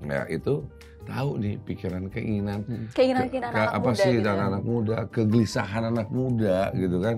ya 0.02 0.24
itu 0.28 0.64
tahu 1.02 1.30
nih 1.38 1.56
pikiran 1.60 2.08
keinginan 2.08 2.64
Keinginan 2.92 3.26
ke- 3.26 3.36
keinginan 3.36 3.52
ke- 3.52 3.58
anak 3.58 3.72
apa 3.74 3.90
muda 3.90 4.00
sih 4.00 4.12
gitu. 4.14 4.30
ya. 4.30 4.34
anak 4.42 4.64
muda 4.64 4.98
kegelisahan 5.08 5.84
anak 5.86 6.08
muda 6.10 6.58
gitu 6.74 6.98
kan 7.00 7.16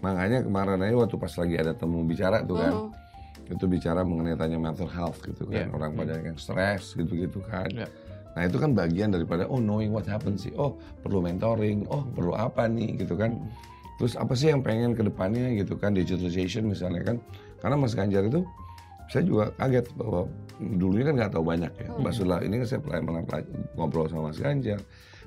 makanya 0.00 0.38
kemarin 0.40 0.80
aja 0.80 0.94
waktu 0.98 1.16
pas 1.16 1.32
lagi 1.34 1.54
ada 1.56 1.72
temu 1.72 1.98
bicara 2.02 2.40
tuh 2.42 2.56
kan 2.56 2.72
Mhm. 2.72 3.50
itu 3.50 3.64
bicara 3.66 4.00
mengenai 4.02 4.34
tanya 4.34 4.56
mental 4.58 4.86
health 4.86 5.20
gitu 5.20 5.44
kan 5.46 5.66
Iya. 5.66 5.74
orang 5.74 5.92
pada 5.94 6.16
yang 6.18 6.36
stres 6.36 6.92
gitu 6.94 7.12
gitu 7.18 7.40
kan 7.42 7.66
Iya. 7.66 7.88
nah 8.32 8.42
itu 8.42 8.56
kan 8.56 8.70
bagian 8.72 9.10
daripada 9.10 9.44
oh 9.44 9.58
knowing 9.58 9.90
what 9.90 10.04
happens 10.04 10.42
sih 10.42 10.52
oh 10.54 10.76
perlu 10.98 11.20
mentoring 11.20 11.84
oh 11.86 12.04
perlu 12.06 12.32
apa 12.32 12.64
nih 12.66 12.96
gitu 12.98 13.14
kan 13.14 13.36
terus 14.00 14.18
apa 14.18 14.34
sih 14.34 14.50
yang 14.50 14.60
pengen 14.60 14.92
ke 14.98 15.02
depannya 15.06 15.54
gitu 15.58 15.78
kan 15.78 15.94
digitalization 15.94 16.66
misalnya 16.66 17.02
kan? 17.02 17.16
Karena 17.62 17.76
Mas 17.78 17.94
Ganjar 17.94 18.26
itu 18.26 18.42
saya 19.12 19.22
juga 19.24 19.44
kaget 19.60 19.86
bahwa 19.96 20.26
dulunya 20.58 21.04
kan 21.08 21.14
nggak 21.20 21.32
tahu 21.32 21.44
banyak 21.44 21.72
ya. 21.78 21.88
Pas 22.00 22.12
setelah 22.14 22.40
ini 22.42 22.54
kan 22.64 22.66
saya 22.66 22.80
pelaj- 22.82 23.50
ngobrol 23.76 24.06
sama 24.08 24.32
Mas 24.32 24.40
Ganjar, 24.40 24.80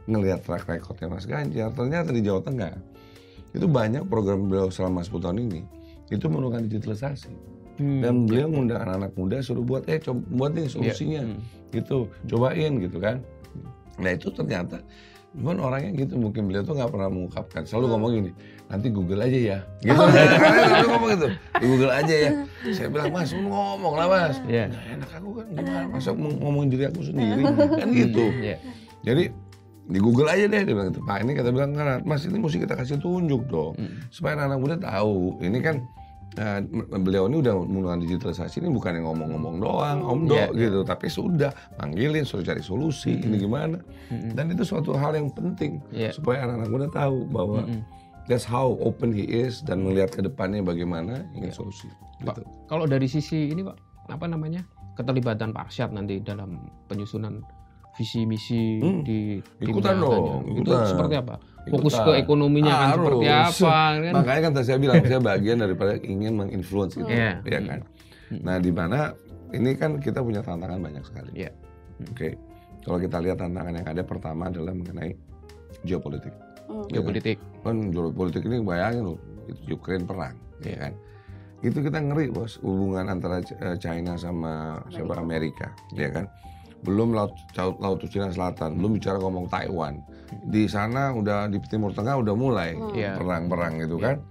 ngelihat 0.10 0.44
track 0.44 0.66
recordnya 0.68 1.08
Mas 1.12 1.26
Ganjar, 1.26 1.70
ternyata 1.74 2.10
di 2.12 2.22
Jawa 2.22 2.42
Tengah 2.42 2.74
itu 3.56 3.66
banyak 3.66 4.04
program 4.06 4.52
beliau 4.52 4.68
selama 4.70 5.02
10 5.02 5.24
tahun 5.24 5.38
ini 5.50 5.62
itu 6.12 6.26
menggunakan 6.28 6.68
digitalisasi. 6.68 7.58
Hmm. 7.78 8.02
dan 8.02 8.26
beliau 8.26 8.50
ngundang 8.50 8.82
anak-anak 8.82 9.14
muda 9.14 9.38
suruh 9.38 9.62
buat 9.62 9.86
eh 9.86 10.02
coba 10.02 10.18
buat 10.34 10.52
nih 10.58 10.66
solusinya. 10.66 11.22
Hmm. 11.22 11.38
gitu 11.70 12.10
cobain 12.26 12.74
gitu 12.82 12.98
kan. 12.98 13.22
Nah 14.02 14.18
itu 14.18 14.34
ternyata 14.34 14.82
cuman 15.38 15.62
orangnya 15.62 15.94
gitu 15.94 16.18
mungkin 16.18 16.50
beliau 16.50 16.66
tuh 16.66 16.74
nggak 16.74 16.90
pernah 16.90 17.10
mengungkapkan. 17.14 17.62
Selalu 17.70 17.86
ngomong 17.94 18.12
gini 18.18 18.32
nanti 18.68 18.88
Google 18.90 19.22
aja 19.22 19.40
ya. 19.40 19.58
Gitu. 19.80 19.96
Karena 19.96 20.68
selalu 20.68 20.88
ngomong 20.90 21.10
gitu. 21.10 21.28
Di 21.34 21.66
Google 21.66 21.94
aja 21.94 22.16
ya. 22.18 22.32
Saya 22.70 22.88
bilang 22.88 23.10
mas 23.10 23.32
lu 23.32 23.48
ngomong 23.48 23.94
lah 23.96 24.08
mas. 24.08 24.36
Iya. 24.44 24.68
Nggak 24.68 24.86
enak 24.94 25.10
aku 25.14 25.30
kan. 25.34 25.46
Gimana? 25.50 25.86
Masa 25.90 26.10
ngom- 26.12 26.38
ngomongin 26.38 26.70
diri 26.70 26.84
aku 26.86 27.02
sendiri? 27.02 27.42
Kan 27.74 27.88
gitu. 27.92 28.26
Iya. 28.38 28.56
jadi 29.00 29.24
di 29.88 30.00
Google 30.00 30.28
aja 30.28 30.46
deh 30.46 30.62
dia 30.62 30.74
bilang 30.74 30.92
gitu. 30.92 31.00
Pak 31.02 31.18
ini 31.22 31.32
kata 31.34 31.50
bilang 31.50 31.72
kan 31.72 32.04
mas 32.04 32.24
ini 32.24 32.36
mesti 32.36 32.58
kita 32.58 32.76
kasih 32.76 32.98
tunjuk 32.98 33.48
dong. 33.48 33.72
Hmm. 33.74 34.04
supaya 34.10 34.36
anak-anak 34.36 34.60
muda 34.60 34.76
tahu. 34.78 35.40
Ini 35.40 35.60
kan 35.60 35.76
eh, 36.36 36.60
beliau 36.94 37.26
ini 37.26 37.40
udah 37.40 37.56
menggunakan 37.56 38.04
digitalisasi 38.04 38.60
ini 38.60 38.68
bukan 38.68 38.94
yang 38.94 39.08
ngomong-ngomong 39.08 39.56
doang 39.58 40.00
om 40.04 40.28
do 40.28 40.36
iya. 40.36 40.52
gitu. 40.52 40.84
Tapi 40.84 41.08
sudah 41.08 41.50
manggilin 41.78 42.28
suruh 42.28 42.44
cari 42.44 42.60
solusi 42.60 43.16
ini 43.16 43.40
gimana. 43.40 43.80
Mm-mm. 44.08 44.36
dan 44.36 44.48
itu 44.48 44.64
suatu 44.64 44.92
hal 44.94 45.12
yang 45.14 45.28
penting 45.30 45.80
Iya. 45.90 46.12
supaya 46.12 46.44
anak-anak 46.44 46.68
muda 46.70 46.88
tahu 46.90 47.28
bahwa 47.28 47.64
Mm-mm. 47.64 47.84
That's 48.28 48.44
how 48.44 48.76
open 48.80 49.10
he 49.10 49.24
is 49.24 49.60
dan 49.62 49.82
melihat 49.82 50.12
ke 50.12 50.22
depannya 50.22 50.62
bagaimana 50.62 51.26
ingin 51.34 51.50
solusi 51.50 51.88
Pak, 52.20 52.38
gitu. 52.38 52.42
kalau 52.68 52.86
dari 52.86 53.06
sisi 53.06 53.50
ini 53.50 53.62
Pak, 53.62 53.78
apa 54.10 54.26
namanya? 54.26 54.64
keterlibatan 54.94 55.54
Pak 55.54 55.70
Arsyad 55.70 55.94
nanti 55.94 56.18
dalam 56.18 56.58
penyusunan 56.86 57.46
visi 57.94 58.26
misi 58.26 58.78
Hmm, 58.78 59.02
di 59.02 59.38
ikutan 59.60 59.98
dong, 59.98 60.10
katanya. 60.10 60.34
Itu 60.42 60.62
ikutan. 60.66 60.86
seperti 60.86 61.16
apa? 61.18 61.36
Fokus 61.68 61.94
Ikutan. 61.94 62.06
ke 62.08 62.12
ekonominya 62.18 62.74
kan 62.74 62.90
seperti 62.96 63.26
Harus. 63.28 63.58
apa 63.60 63.70
kan? 64.00 64.14
Makanya 64.16 64.42
kan 64.42 64.52
tadi 64.54 64.66
saya 64.66 64.80
bilang 64.80 64.96
saya 65.04 65.20
bagian 65.22 65.58
daripada 65.60 65.94
ingin 66.00 66.34
menginfluence 66.34 66.96
itu, 66.96 67.06
Iya. 67.06 67.42
ya 67.42 67.60
kan. 67.60 67.80
Nah, 68.32 68.58
di 68.58 68.72
mana 68.72 69.00
ini 69.50 69.72
kan 69.74 69.98
kita 69.98 70.20
punya 70.20 70.42
tantangan 70.42 70.80
banyak 70.80 71.04
sekali. 71.04 71.32
Iya. 71.36 71.52
Oke. 72.08 72.38
Kalau 72.82 72.98
kita 72.98 73.18
lihat 73.20 73.38
tantangan 73.38 73.74
yang 73.76 73.86
ada 73.86 74.02
pertama 74.02 74.48
adalah 74.48 74.72
mengenai 74.72 75.12
geopolitik. 75.84 76.32
Hmm. 76.68 76.88
Geopolitik. 76.92 77.40
kan 77.64 77.92
geopolitik 77.92 78.44
ini 78.48 78.64
bayangin 78.64 79.16
loh 79.16 79.20
itu 79.48 79.76
Ukraine 79.76 80.04
perang 80.04 80.36
ya 80.64 80.88
kan? 80.88 80.94
Itu 81.66 81.82
kita 81.82 81.98
ngeri 82.00 82.30
bos 82.30 82.62
hubungan 82.62 83.10
antara 83.10 83.42
eh, 83.42 83.76
China 83.82 84.14
sama 84.20 84.84
siapa 84.94 85.18
Amerika. 85.18 85.74
Ya 85.98 86.12
kan? 86.14 86.30
Belum 86.86 87.16
laut 87.16 87.34
laut, 87.58 87.76
laut 87.82 88.00
Cina 88.06 88.30
Selatan 88.30 88.78
belum 88.78 89.02
bicara 89.02 89.18
ngomong 89.18 89.50
Taiwan. 89.50 89.98
Di 90.54 90.70
sana 90.70 91.16
udah 91.16 91.50
di 91.50 91.58
Timur 91.66 91.96
Tengah 91.96 92.20
udah 92.22 92.36
mulai 92.38 92.78
Iya. 92.94 93.18
perang-perang 93.18 93.82
gitu 93.82 93.98
kan? 93.98 94.22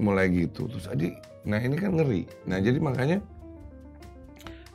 Mulai 0.00 0.32
gitu. 0.34 0.66
Terus 0.66 0.90
jadi 0.90 1.08
nah 1.46 1.60
ini 1.60 1.76
kan 1.78 1.94
ngeri. 1.94 2.26
Nah 2.50 2.58
jadi 2.58 2.80
makanya 2.82 3.22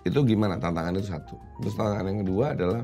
itu 0.08 0.20
gimana? 0.24 0.56
Tantangan 0.56 0.96
itu 0.96 1.12
satu. 1.12 1.36
Terus 1.60 1.76
tantangan 1.76 2.06
yang 2.08 2.20
kedua 2.24 2.46
adalah 2.56 2.82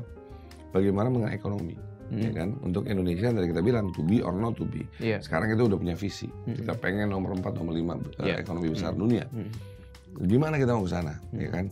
bagaimana 0.76 1.08
mengenai 1.08 1.38
ekonomi 1.40 1.85
Hmm. 2.06 2.22
ya 2.22 2.30
kan 2.32 2.48
untuk 2.62 2.86
Indonesia 2.86 3.28
tadi 3.28 3.50
kita 3.50 3.60
bilang 3.60 3.90
to 3.90 4.00
be 4.00 4.22
or 4.22 4.30
not 4.30 4.54
to 4.54 4.62
be 4.62 4.86
Iya. 4.98 5.18
sekarang 5.18 5.50
kita 5.50 5.66
udah 5.66 5.74
punya 5.74 5.94
visi. 5.94 6.30
Hmm. 6.30 6.54
Kita 6.54 6.72
pengen 6.74 7.10
nomor 7.10 7.34
4, 7.34 7.50
nomor 7.52 7.74
5 7.74 7.98
Iya. 8.22 8.38
ekonomi 8.38 8.70
besar 8.70 8.94
Hmm. 8.94 9.00
dunia. 9.02 9.24
Hmm. 9.26 9.50
Gimana 10.16 10.56
kita 10.56 10.72
mau 10.72 10.86
ke 10.86 10.92
sana, 10.92 11.12
ya 11.30 11.50
kan? 11.50 11.66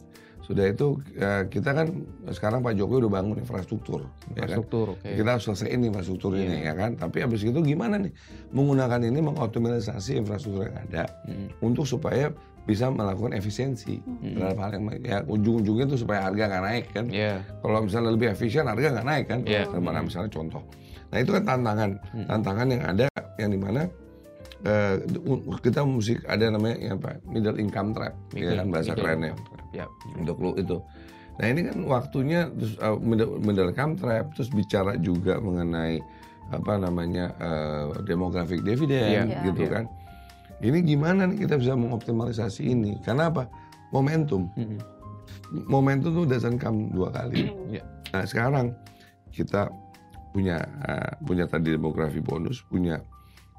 Sudah 0.44 0.68
itu 0.68 1.00
eh, 1.16 1.48
kita 1.48 1.72
kan 1.72 1.86
sekarang 2.28 2.60
Pak 2.60 2.76
Jokowi 2.76 3.08
udah 3.08 3.12
bangun 3.16 3.36
infrastruktur, 3.40 4.04
ya 4.04 4.44
kan? 4.44 4.60
Infrastruktur. 4.60 4.86
oke. 4.92 5.08
Kita 5.08 5.28
harus 5.32 5.44
selesaiin 5.44 5.80
infrastruktur 5.82 6.36
ini, 6.36 6.60
Iya. 6.60 6.70
ya 6.70 6.74
kan? 6.76 6.90
Tapi 6.94 7.24
habis 7.24 7.40
itu 7.40 7.56
gimana 7.58 7.96
nih 7.96 8.12
menggunakan 8.52 9.00
ini 9.02 9.20
mengoptimalisasi 9.24 10.20
infrastruktur 10.20 10.68
yang 10.68 10.76
ada 10.76 11.08
Hmm. 11.24 11.48
untuk 11.60 11.88
supaya 11.88 12.28
bisa 12.64 12.88
melakukan 12.88 13.32
efisiensi 13.32 14.00
Hmm. 14.00 14.36
terhadap 14.36 14.58
hal 14.60 14.70
yang 14.72 14.84
ya 15.00 15.18
ujung-ujungnya 15.24 15.84
itu 15.86 15.96
supaya 16.00 16.28
harga 16.28 16.44
nggak 16.46 16.62
naik 16.62 16.84
kan? 16.92 17.06
Iya. 17.08 17.34
Kalau 17.60 17.78
misalnya 17.80 18.10
lebih 18.12 18.28
efisien 18.28 18.64
harga 18.64 18.86
nggak 18.92 19.06
naik 19.06 19.24
kan? 19.26 19.40
Iya. 19.44 19.64
Daripada 19.68 20.00
misalnya 20.00 20.28
contoh. 20.28 20.62
Nah 21.08 21.18
itu 21.20 21.30
kan 21.30 21.42
tantangan, 21.42 21.90
Hmm. 22.12 22.26
tantangan 22.26 22.66
yang 22.68 22.82
ada 22.84 23.06
yang 23.36 23.48
di 23.48 23.60
mana 23.60 23.80
eh, 24.64 24.94
kita 25.60 25.84
mesti 25.84 26.24
ada 26.24 26.48
namanya 26.48 26.76
ya 26.80 26.92
apa 26.96 27.20
middle 27.24 27.56
income 27.56 27.92
trap, 27.92 28.14
ya 28.32 28.58
kan 28.58 28.66
bahasa 28.68 28.92
Middle 28.92 29.04
kerennya. 29.04 29.32
Ya. 29.70 29.86
untuk 30.16 30.36
lu 30.38 30.54
itu. 30.56 30.78
Nah 31.34 31.46
ini 31.50 31.60
kan 31.66 31.78
waktunya 31.84 32.46
terus 32.50 32.74
eh, 32.78 32.96
middle, 32.98 33.38
middle 33.38 33.68
income 33.68 33.94
trap, 33.94 34.32
terus 34.32 34.48
bicara 34.48 34.94
juga 34.96 35.38
mengenai 35.38 36.00
apa 36.48 36.76
namanya 36.76 37.32
eh, 37.36 37.84
demographic 38.04 38.60
dividend 38.62 39.30
Iya. 39.30 39.42
gitu 39.44 39.64
Iya. 39.66 39.72
kan. 39.72 39.84
Ini 40.62 40.78
gimana 40.80 41.26
nih 41.26 41.44
kita 41.44 41.58
bisa 41.60 41.74
mengoptimalisasi 41.74 42.62
ini? 42.64 42.96
Karena 43.02 43.28
apa? 43.28 43.50
Momentum. 43.92 44.48
Hmm. 44.56 44.78
Momentum 45.68 46.14
tuh 46.14 46.24
doesn't 46.24 46.56
come 46.56 46.88
dua 46.90 47.10
kali. 47.10 47.50
Iya. 47.68 47.82
Nah 48.14 48.24
sekarang 48.24 48.66
kita 49.28 49.68
punya 50.30 50.62
eh, 50.86 51.12
punya 51.22 51.44
tadi 51.44 51.74
demografi 51.74 52.22
bonus, 52.22 52.62
punya 52.64 53.02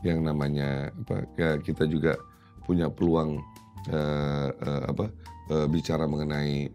yang 0.01 0.19
namanya 0.19 0.89
apa? 0.97 1.23
Ya, 1.35 1.55
kita 1.55 1.85
juga 1.85 2.17
punya 2.61 2.89
peluang 2.89 3.39
eh, 3.87 4.49
eh, 4.51 4.83
apa? 4.85 5.05
eh, 5.47 5.67
bicara 5.67 6.03
mengenai 6.03 6.67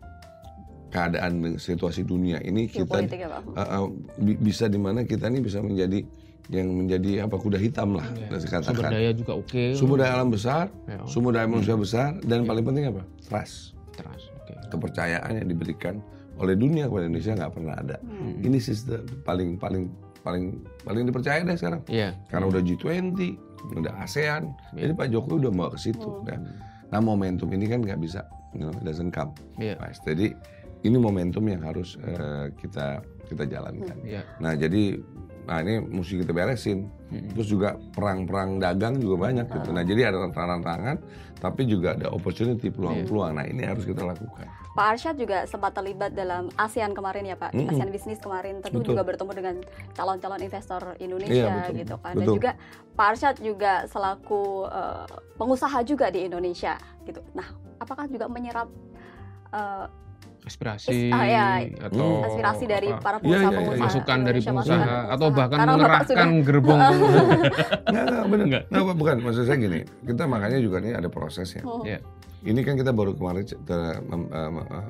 keadaan 0.89 1.55
situasi 1.55 2.03
dunia 2.03 2.39
ini 2.41 2.67
kita 2.67 2.83
Geopolitik 2.99 3.19
ya 3.21 3.29
eh, 3.31 3.63
eh, 3.63 3.87
bi- 4.19 4.41
bisa 4.41 4.67
di 4.67 4.75
mana 4.75 5.03
kita 5.03 5.27
ini 5.27 5.39
bisa 5.39 5.59
menjadi 5.61 6.03
yang 6.51 6.67
menjadi 6.69 7.23
apa 7.25 7.37
kuda 7.37 7.55
hitam 7.57 7.95
lah 7.95 8.03
Iya. 8.11 8.27
bisa 8.33 8.59
Sumber 8.61 8.83
katakan. 8.83 8.91
daya 8.91 9.11
juga 9.13 9.33
oke. 9.37 9.65
Sumber 9.73 9.97
daya 10.01 10.13
alam 10.13 10.29
besar, 10.29 10.67
Ya. 10.85 10.99
sumber 11.07 11.31
daya 11.33 11.47
manusia 11.47 11.79
besar, 11.79 12.19
dan 12.21 12.43
paling 12.43 12.65
penting 12.65 12.91
apa? 12.91 13.03
Trust 13.23 13.79
Trust. 13.95 14.35
Oke. 14.35 14.55
kepercayaan 14.67 15.31
yang 15.37 15.47
diberikan 15.47 16.03
oleh 16.43 16.55
dunia 16.55 16.87
kepada 16.87 17.07
Indonesia 17.07 17.39
nggak 17.39 17.53
pernah 17.55 17.75
ada. 17.77 17.97
Hmm. 18.03 18.35
Ini 18.41 18.59
sistem 18.59 18.99
paling 19.23 19.59
paling 19.59 19.87
paling 20.21 20.61
paling 20.85 21.05
dipercaya 21.09 21.41
deh 21.43 21.57
sekarang. 21.57 21.81
Iya. 21.89 22.17
Karena 22.29 22.47
udah 22.49 22.63
G20, 22.63 23.19
udah 23.77 23.93
ASEAN, 24.01 24.53
Iya. 24.73 24.89
jadi 24.89 24.93
Pak 24.97 25.07
Jokowi 25.13 25.37
udah 25.49 25.53
mau 25.53 25.69
ke 25.73 25.79
situ. 25.81 26.05
Hmm. 26.05 26.29
ya. 26.29 26.37
Nah 26.91 27.01
momentum 27.01 27.49
ini 27.55 27.71
kan 27.71 27.81
nggak 27.81 28.01
bisa, 28.03 28.27
you 28.53 28.63
know, 28.63 28.73
it 28.75 28.83
doesn't 28.83 29.15
come. 29.15 29.31
Iya. 29.57 29.79
Mas. 29.79 30.01
Jadi 30.03 30.33
ini 30.83 30.97
momentum 30.97 31.45
yang 31.45 31.61
harus 31.63 32.01
eh, 32.01 32.51
kita 32.57 33.01
kita 33.29 33.45
jalankan. 33.47 33.97
Iya. 34.03 34.23
Nah 34.43 34.57
jadi 34.57 34.99
nah 35.51 35.59
ini 35.67 35.83
mesti 35.83 36.23
kita 36.23 36.31
beresin. 36.31 36.87
Hmm. 37.11 37.27
Terus 37.35 37.51
juga 37.51 37.75
perang-perang 37.91 38.63
dagang 38.63 39.03
juga 39.03 39.27
banyak 39.27 39.51
gitu. 39.51 39.75
Nah 39.75 39.83
jadi 39.83 40.15
ada 40.15 40.31
tantangan, 40.31 40.97
tapi 41.43 41.67
juga 41.67 41.99
ada 41.99 42.07
opportunity 42.15 42.71
peluang-peluang. 42.71 43.35
Nah 43.35 43.51
ini 43.51 43.67
harus 43.67 43.83
kita 43.83 44.07
lakukan. 44.07 44.47
Pak 44.71 44.87
Arsyad 44.95 45.19
juga 45.19 45.51
sempat 45.51 45.75
terlibat 45.75 46.15
dalam 46.15 46.47
ASEAN 46.55 46.95
kemarin 46.95 47.27
ya 47.27 47.35
Pak, 47.35 47.51
Mm-mm. 47.51 47.75
ASEAN 47.75 47.91
Bisnis 47.91 48.23
kemarin 48.23 48.63
tentu 48.63 48.79
Betul. 48.79 48.95
juga 48.95 49.03
bertemu 49.03 49.33
dengan 49.35 49.55
calon-calon 49.99 50.41
investor 50.47 50.95
Indonesia 51.03 51.51
Iya, 51.51 51.67
betul. 51.67 51.75
gitu 51.83 51.95
kan, 51.99 52.15
dan 52.15 52.23
Betul. 52.23 52.37
juga 52.39 52.51
Pak 52.95 53.07
Arsyad 53.11 53.37
juga 53.43 53.73
selaku 53.91 54.71
eh, 54.71 55.05
pengusaha 55.35 55.79
juga 55.83 56.07
di 56.15 56.31
Indonesia 56.31 56.79
gitu. 57.03 57.19
Nah, 57.35 57.51
apakah 57.83 58.07
juga 58.07 58.31
menyerap 58.31 58.71
eh, 59.51 59.87
Aspirasi 60.41 61.13
ah, 61.13 61.25
ya. 61.25 61.47
atau 61.85 62.01
Hmm. 62.01 62.27
aspirasi 62.27 62.65
dari 62.65 62.89
apa, 62.89 62.99
para 62.99 63.17
Iya, 63.21 63.21
masukan 63.21 63.45
dari 63.45 63.45
Indonesia, 63.45 63.61
pengusaha 63.61 63.85
masukan 63.85 64.19
dari 64.19 64.39
atau 64.41 64.51
pengusaha? 64.51 65.31
bahkan 65.37 65.59
Karena 65.61 65.73
mengerahkan 65.77 66.07
sudah- 66.09 66.45
gerbong 66.45 66.81
pengusaha. 66.81 67.33
Nggak, 67.85 68.05
nggak. 68.05 68.25
Enggak. 68.41 68.63
Pak, 68.71 68.97
bukan. 68.97 69.17
Maksud 69.21 69.45
saya 69.45 69.59
gini, 69.59 69.81
kita 70.01 70.23
makanya 70.25 70.59
juga 70.59 70.77
ini 70.81 70.91
ada 70.91 71.09
prosesnya. 71.09 71.63
Hmm. 71.63 71.85
Iya. 71.85 71.99
Ini 72.41 72.61
kan 72.63 72.75
kita 72.75 72.91
baru 72.91 73.13
kemarin 73.13 73.45
c- 73.45 73.61
ter- 73.61 74.01
mem- 74.03 74.27
eh, 74.27 74.51
mem- 74.51 74.65
eh, 74.65 74.89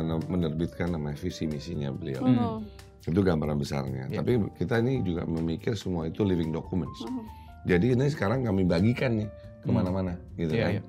mem- 0.00 0.26
menerbitkan 0.26 0.88
namanya 0.88 1.14
visi 1.14 1.44
misinya 1.44 1.92
beliau. 1.92 2.24
Hmm. 2.24 2.64
Itu 3.02 3.20
gambaran 3.20 3.56
besarnya. 3.56 4.08
Iya. 4.08 4.24
Tapi 4.24 4.32
kita 4.56 4.80
ini 4.80 5.04
juga 5.04 5.22
memikir 5.22 5.76
semua 5.76 6.08
itu 6.08 6.24
living 6.24 6.50
documents. 6.50 7.04
Hmm. 7.04 7.20
Jadi 7.62 7.92
ini 7.92 8.08
sekarang 8.08 8.42
kami 8.42 8.64
bagikan 8.64 9.12
nih 9.14 9.28
ke 9.60 9.68
mana-mana, 9.68 10.16
gitu 10.34 10.50
Iya, 10.50 10.62
kan? 10.62 10.72
iya. 10.72 10.82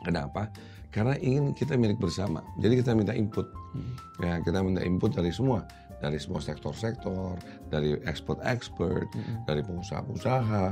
Kenapa? 0.00 0.42
Karena 0.90 1.14
ingin 1.22 1.54
kita 1.54 1.78
milik 1.78 2.02
bersama. 2.02 2.42
Jadi 2.58 2.82
kita 2.82 2.98
minta 2.98 3.14
input. 3.14 3.46
Hmm. 3.74 3.94
Ya, 4.18 4.42
kita 4.42 4.58
minta 4.66 4.82
input 4.82 5.14
dari 5.14 5.30
semua, 5.30 5.62
dari 6.02 6.18
semua 6.18 6.42
sektor-sektor, 6.42 7.38
dari 7.70 7.94
expert-expert, 8.02 9.06
Hmm. 9.14 9.46
dari 9.46 9.62
pengusaha-pengusaha, 9.62 10.64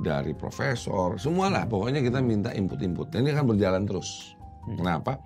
dari 0.00 0.32
profesor, 0.32 1.20
semualah. 1.20 1.68
Pokoknya 1.68 2.00
kita 2.00 2.24
minta 2.24 2.56
input-input. 2.56 3.12
Dan 3.12 3.28
ini 3.28 3.36
akan 3.36 3.52
berjalan 3.52 3.84
terus. 3.84 4.32
Hmm. 4.64 4.80
Kenapa? 4.80 5.20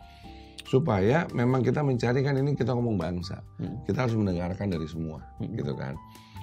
Supaya 0.67 1.27
memang 1.31 1.63
kita 1.63 1.83
mencari 1.83 2.23
kan 2.23 2.35
ini 2.39 2.55
kita 2.55 2.75
ngomong 2.75 2.99
bangsa. 2.99 3.39
Hmm. 3.63 3.83
Kita 3.87 4.07
harus 4.07 4.19
mendengarkan 4.19 4.67
dari 4.67 4.87
semua, 4.91 5.23
Hmm. 5.39 5.55
gitu 5.55 5.79
kan. 5.79 5.95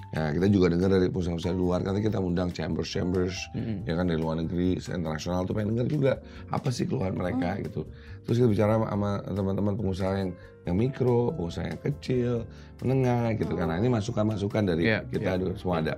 Ya, 0.08 0.32
kita 0.32 0.48
juga 0.48 0.72
dengar 0.72 0.88
dari 0.88 1.12
pengusaha-pengusaha 1.12 1.52
luar, 1.52 1.84
nanti 1.84 2.00
kita 2.00 2.16
undang 2.16 2.48
chambers-chambers, 2.48 3.36
Hmm. 3.52 3.84
ya 3.84 3.92
kan 3.92 4.08
dari 4.08 4.16
luar 4.16 4.40
negeri, 4.40 4.80
internasional 4.80 5.44
tuh 5.44 5.52
pengen 5.52 5.76
dengar 5.76 5.86
juga 5.92 6.12
apa 6.48 6.72
sih 6.72 6.88
keluhan 6.88 7.12
mereka 7.12 7.60
Hmm. 7.60 7.64
gitu. 7.68 7.82
Terus 8.24 8.36
kita 8.40 8.48
bicara 8.48 8.72
sama, 8.80 9.20
teman-teman 9.28 9.76
pengusaha 9.76 10.12
yang 10.16 10.32
yang 10.64 10.76
mikro, 10.76 11.32
pengusaha 11.36 11.64
yang 11.64 11.80
kecil, 11.80 12.32
menengah 12.80 13.36
gitu 13.36 13.52
kan. 13.52 13.68
Nah, 13.68 13.76
ini 13.80 13.88
masukan-masukan 13.88 14.62
dari 14.64 14.88
Iya, 14.88 15.04
kita 15.08 15.36
ada 15.36 15.52
semua 15.56 15.80
ada. 15.84 15.94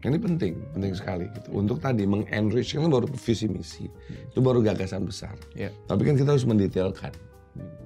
Ini 0.00 0.16
penting, 0.16 0.54
penting 0.72 0.92
sekali 0.96 1.28
gitu. 1.28 1.48
Untuk 1.60 1.78
tadi 1.82 2.08
mengenrich 2.08 2.72
kan 2.72 2.88
baru 2.88 3.06
visi 3.10 3.46
misi, 3.50 3.84
itu 4.08 4.38
baru 4.40 4.64
gagasan 4.64 5.04
besar. 5.04 5.34
Iya. 5.52 5.74
Tapi 5.86 6.02
kan 6.06 6.14
kita 6.16 6.32
harus 6.32 6.46
mendetailkan, 6.48 7.12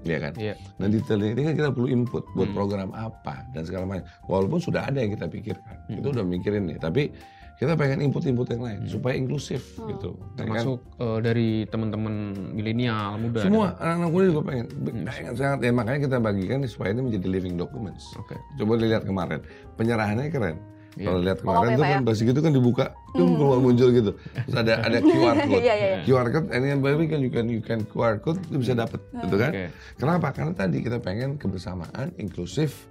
ya 0.04 0.18
kan. 0.20 0.32
Nah 0.78 0.86
detail 0.86 1.20
ini 1.22 1.42
kan 1.42 1.54
kita 1.54 1.70
perlu 1.72 1.88
input 1.88 2.24
buat 2.32 2.48
Hmm. 2.50 2.56
program 2.56 2.90
apa 2.92 3.44
dan 3.52 3.62
segala 3.64 3.84
macam. 3.84 4.04
Walaupun 4.28 4.60
sudah 4.60 4.84
ada 4.86 5.00
yang 5.00 5.12
kita 5.12 5.26
pikirkan, 5.26 5.76
Hmm. 5.88 5.98
itu 6.00 6.06
udah 6.10 6.24
mikirin 6.24 6.68
nih. 6.68 6.78
Tapi 6.78 7.08
kita 7.54 7.78
pengen 7.78 8.02
input-input 8.02 8.50
yang 8.50 8.62
lain 8.66 8.80
supaya 8.84 9.14
inklusif 9.14 9.78
Hmm. 9.78 9.94
gitu. 9.94 10.10
Ya 10.12 10.26
kan? 10.26 10.36
Termasuk 10.36 10.78
eh, 10.98 11.18
dari 11.22 11.48
teman-teman 11.70 12.14
milenial 12.50 13.14
muda. 13.16 13.40
semua 13.46 13.78
anak-anak 13.78 14.10
muda 14.10 14.24
juga 14.26 14.42
pengen, 14.42 14.66
Hmm. 14.68 15.04
pengen 15.06 15.32
sangat. 15.38 15.58
Ya 15.62 15.70
makanya 15.70 16.00
kita 16.04 16.16
bagikan 16.18 16.58
supaya 16.66 16.90
ini 16.92 17.02
menjadi 17.06 17.26
living 17.30 17.54
documents. 17.54 18.04
Oke. 18.18 18.34
Coba 18.58 18.74
dilihat 18.76 19.06
kemarin, 19.06 19.40
penyerahannya 19.78 20.28
keren. 20.28 20.58
Iya. 20.94 21.06
Kalau 21.10 21.18
lihat 21.20 21.38
kemarin 21.42 21.68
tuh 21.74 21.84
kan 21.84 22.00
ya? 22.00 22.06
pas 22.06 22.18
gitu 22.18 22.38
kan 22.38 22.52
dibuka, 22.54 22.84
tuh 23.12 23.24
Hmm. 23.26 23.34
keluar 23.34 23.58
muncul 23.58 23.88
gitu. 23.90 24.10
Terus 24.14 24.56
ada 24.56 24.72
ada 24.80 24.98
QR 25.10 25.36
code. 25.42 25.62
Iya, 25.62 25.74
iya, 25.74 25.86
iya. 25.90 25.98
QR 26.06 26.28
code, 26.30 26.46
ini 26.50 26.66
yang 26.70 26.80
baru 26.80 27.02
kan 27.04 27.20
you 27.20 27.30
can 27.34 27.46
you 27.50 27.62
can 27.62 27.80
QR 27.86 28.16
code 28.18 28.38
itu 28.46 28.56
bisa 28.62 28.72
dapat, 28.72 29.02
gitu 29.12 29.36
kan? 29.36 29.50
Oke. 29.50 29.64
Kenapa? 29.98 30.26
Karena 30.30 30.52
tadi 30.54 30.78
kita 30.80 30.98
pengen 31.02 31.34
kebersamaan, 31.36 32.14
inklusif, 32.16 32.86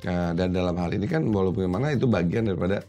Nah, 0.00 0.32
dan 0.32 0.50
dalam 0.50 0.74
hal 0.80 0.90
ini 0.90 1.04
kan 1.04 1.22
walaupun 1.28 1.68
mana 1.68 1.92
itu 1.92 2.08
bagian 2.08 2.48
daripada 2.48 2.80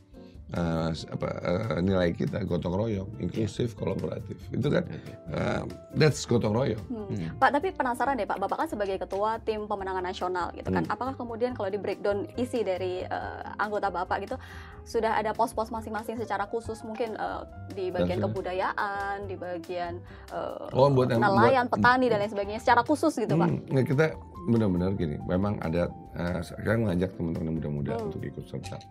eh, 0.52 0.90
apa 1.08 1.28
eh, 1.42 1.80
nilai 1.80 2.12
kita 2.12 2.44
gotong 2.44 2.76
royong, 2.76 3.10
inklusif, 3.18 3.74
kolaboratif. 3.74 4.36
Itu 4.50 4.68
kan 4.68 4.84
eh, 5.30 5.62
that's 5.94 6.24
gotong 6.24 6.52
royong. 6.52 6.84
Hmm. 6.86 7.36
Pak, 7.36 7.50
tapi 7.52 7.72
penasaran 7.72 8.14
deh 8.14 8.24
Pak, 8.24 8.38
Bapak 8.38 8.58
kan 8.58 8.68
sebagai 8.68 8.98
ketua 8.98 9.40
tim 9.40 9.64
pemenangan 9.64 10.04
nasional 10.04 10.52
gitu 10.52 10.68
kan. 10.68 10.84
Hmm. 10.84 10.92
Apakah 10.92 11.16
kemudian 11.16 11.52
kalau 11.52 11.68
di 11.68 11.78
breakdown 11.78 12.28
isi 12.36 12.62
dari 12.62 13.02
eh, 13.02 13.40
anggota 13.58 13.88
Bapak 13.88 14.18
gitu 14.22 14.36
sudah 14.82 15.14
ada 15.14 15.32
pos-pos 15.32 15.70
masing-masing 15.70 16.18
secara 16.18 16.44
khusus 16.46 16.82
mungkin 16.82 17.14
eh, 17.14 17.42
di 17.72 17.88
bagian 17.88 18.18
Dan- 18.18 18.26
kebudayaan, 18.28 19.16
di 19.26 19.36
bagian 19.36 20.02
eh, 20.30 20.74
Oh, 20.74 20.90
buat 20.90 21.08
yang- 21.08 21.22
nelayan, 21.22 21.66
buat- 21.66 21.80
petani 21.80 22.06
dan 22.08 22.20
lain 22.20 22.30
sebagainya 22.30 22.60
secara 22.60 22.82
khusus 22.82 23.14
gitu 23.14 23.34
Pak. 23.34 23.48
Hmm, 23.48 23.62
nggak, 23.68 23.86
kita 23.88 24.06
benar-benar 24.42 24.92
gini, 24.96 25.16
memang 25.22 25.62
ada 25.62 25.86
eh, 26.12 26.40
saya 26.42 26.76
mengajak 26.76 27.14
teman-teman 27.14 27.56
muda-muda 27.56 27.94
Hmm. 27.96 28.06
untuk 28.10 28.22
ikut 28.22 28.44
serta. 28.44 28.82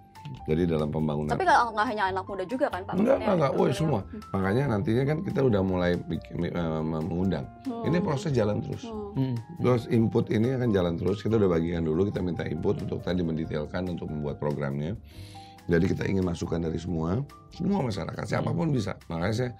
Jadi 0.46 0.62
dalam 0.64 0.88
pembangunan 0.88 1.30
Tapi 1.30 1.42
kalau 1.42 1.74
nggak 1.74 1.86
hanya 1.86 2.04
anak 2.08 2.24
muda 2.24 2.44
juga 2.44 2.66
kan 2.68 2.82
Pak? 2.82 2.94
Enggak, 2.94 3.16
enggak, 3.18 3.34
enggak. 3.34 3.52
Woi, 3.52 3.70
seluruh- 3.70 3.74
semua. 3.74 4.00
Makanya 4.30 4.62
nantinya 4.68 5.04
kan 5.04 5.18
kita 5.20 5.40
udah 5.42 5.60
mulai 5.60 5.92
bikin, 5.98 6.34
eh, 6.44 6.82
mengundang. 6.82 7.46
Hmm. 7.64 7.82
Ini 7.84 7.98
proses 7.98 8.30
jalan 8.30 8.58
terus. 8.60 8.86
Hmm. 8.86 9.10
Hmm. 9.12 9.34
Terus 9.58 9.82
input 9.88 10.26
ini 10.28 10.52
akan 10.52 10.70
jalan 10.70 10.94
terus. 10.94 11.18
Kita 11.18 11.34
udah 11.34 11.50
bagikan 11.50 11.82
dulu, 11.82 12.06
kita 12.06 12.20
minta 12.20 12.42
input 12.42 12.78
untuk 12.80 13.00
tadi 13.00 13.20
mendetailkan 13.20 13.82
untuk 13.88 14.06
membuat 14.06 14.38
programnya. 14.38 14.94
Jadi 15.66 15.84
kita 15.86 16.02
ingin 16.04 16.22
masukan 16.22 16.58
dari 16.58 16.78
semua, 16.78 17.22
semua 17.50 17.78
masyarakat, 17.80 18.24
siapa 18.24 18.50
pun 18.50 18.70
bisa. 18.70 18.98
Makanya 19.06 19.34
saya 19.36 19.50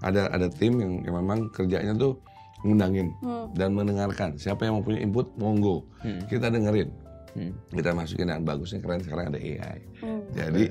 ada 0.00 0.22
ada 0.28 0.46
tim 0.48 0.78
yang, 0.78 0.92
yang 1.04 1.14
memang 1.16 1.50
kerjanya 1.50 1.92
tuh 1.92 2.18
ngundangin 2.60 3.10
Hmm. 3.20 3.48
dan 3.52 3.72
mendengarkan. 3.72 4.34
Siapa 4.34 4.62
yang 4.62 4.76
mau 4.76 4.84
punya 4.84 4.98
input, 4.98 5.30
monggo. 5.36 5.86
Hmm. 6.00 6.22
Kita 6.26 6.48
dengerin. 6.48 6.90
Hmm. 7.32 7.52
Kita 7.68 7.90
masukin 7.90 8.26
dan 8.26 8.42
bagusnya 8.42 8.78
keren 8.78 9.00
sekarang 9.00 9.30
ada 9.30 9.38
AI. 9.38 9.78
Hmm. 9.98 10.22
Jadi 10.30 10.64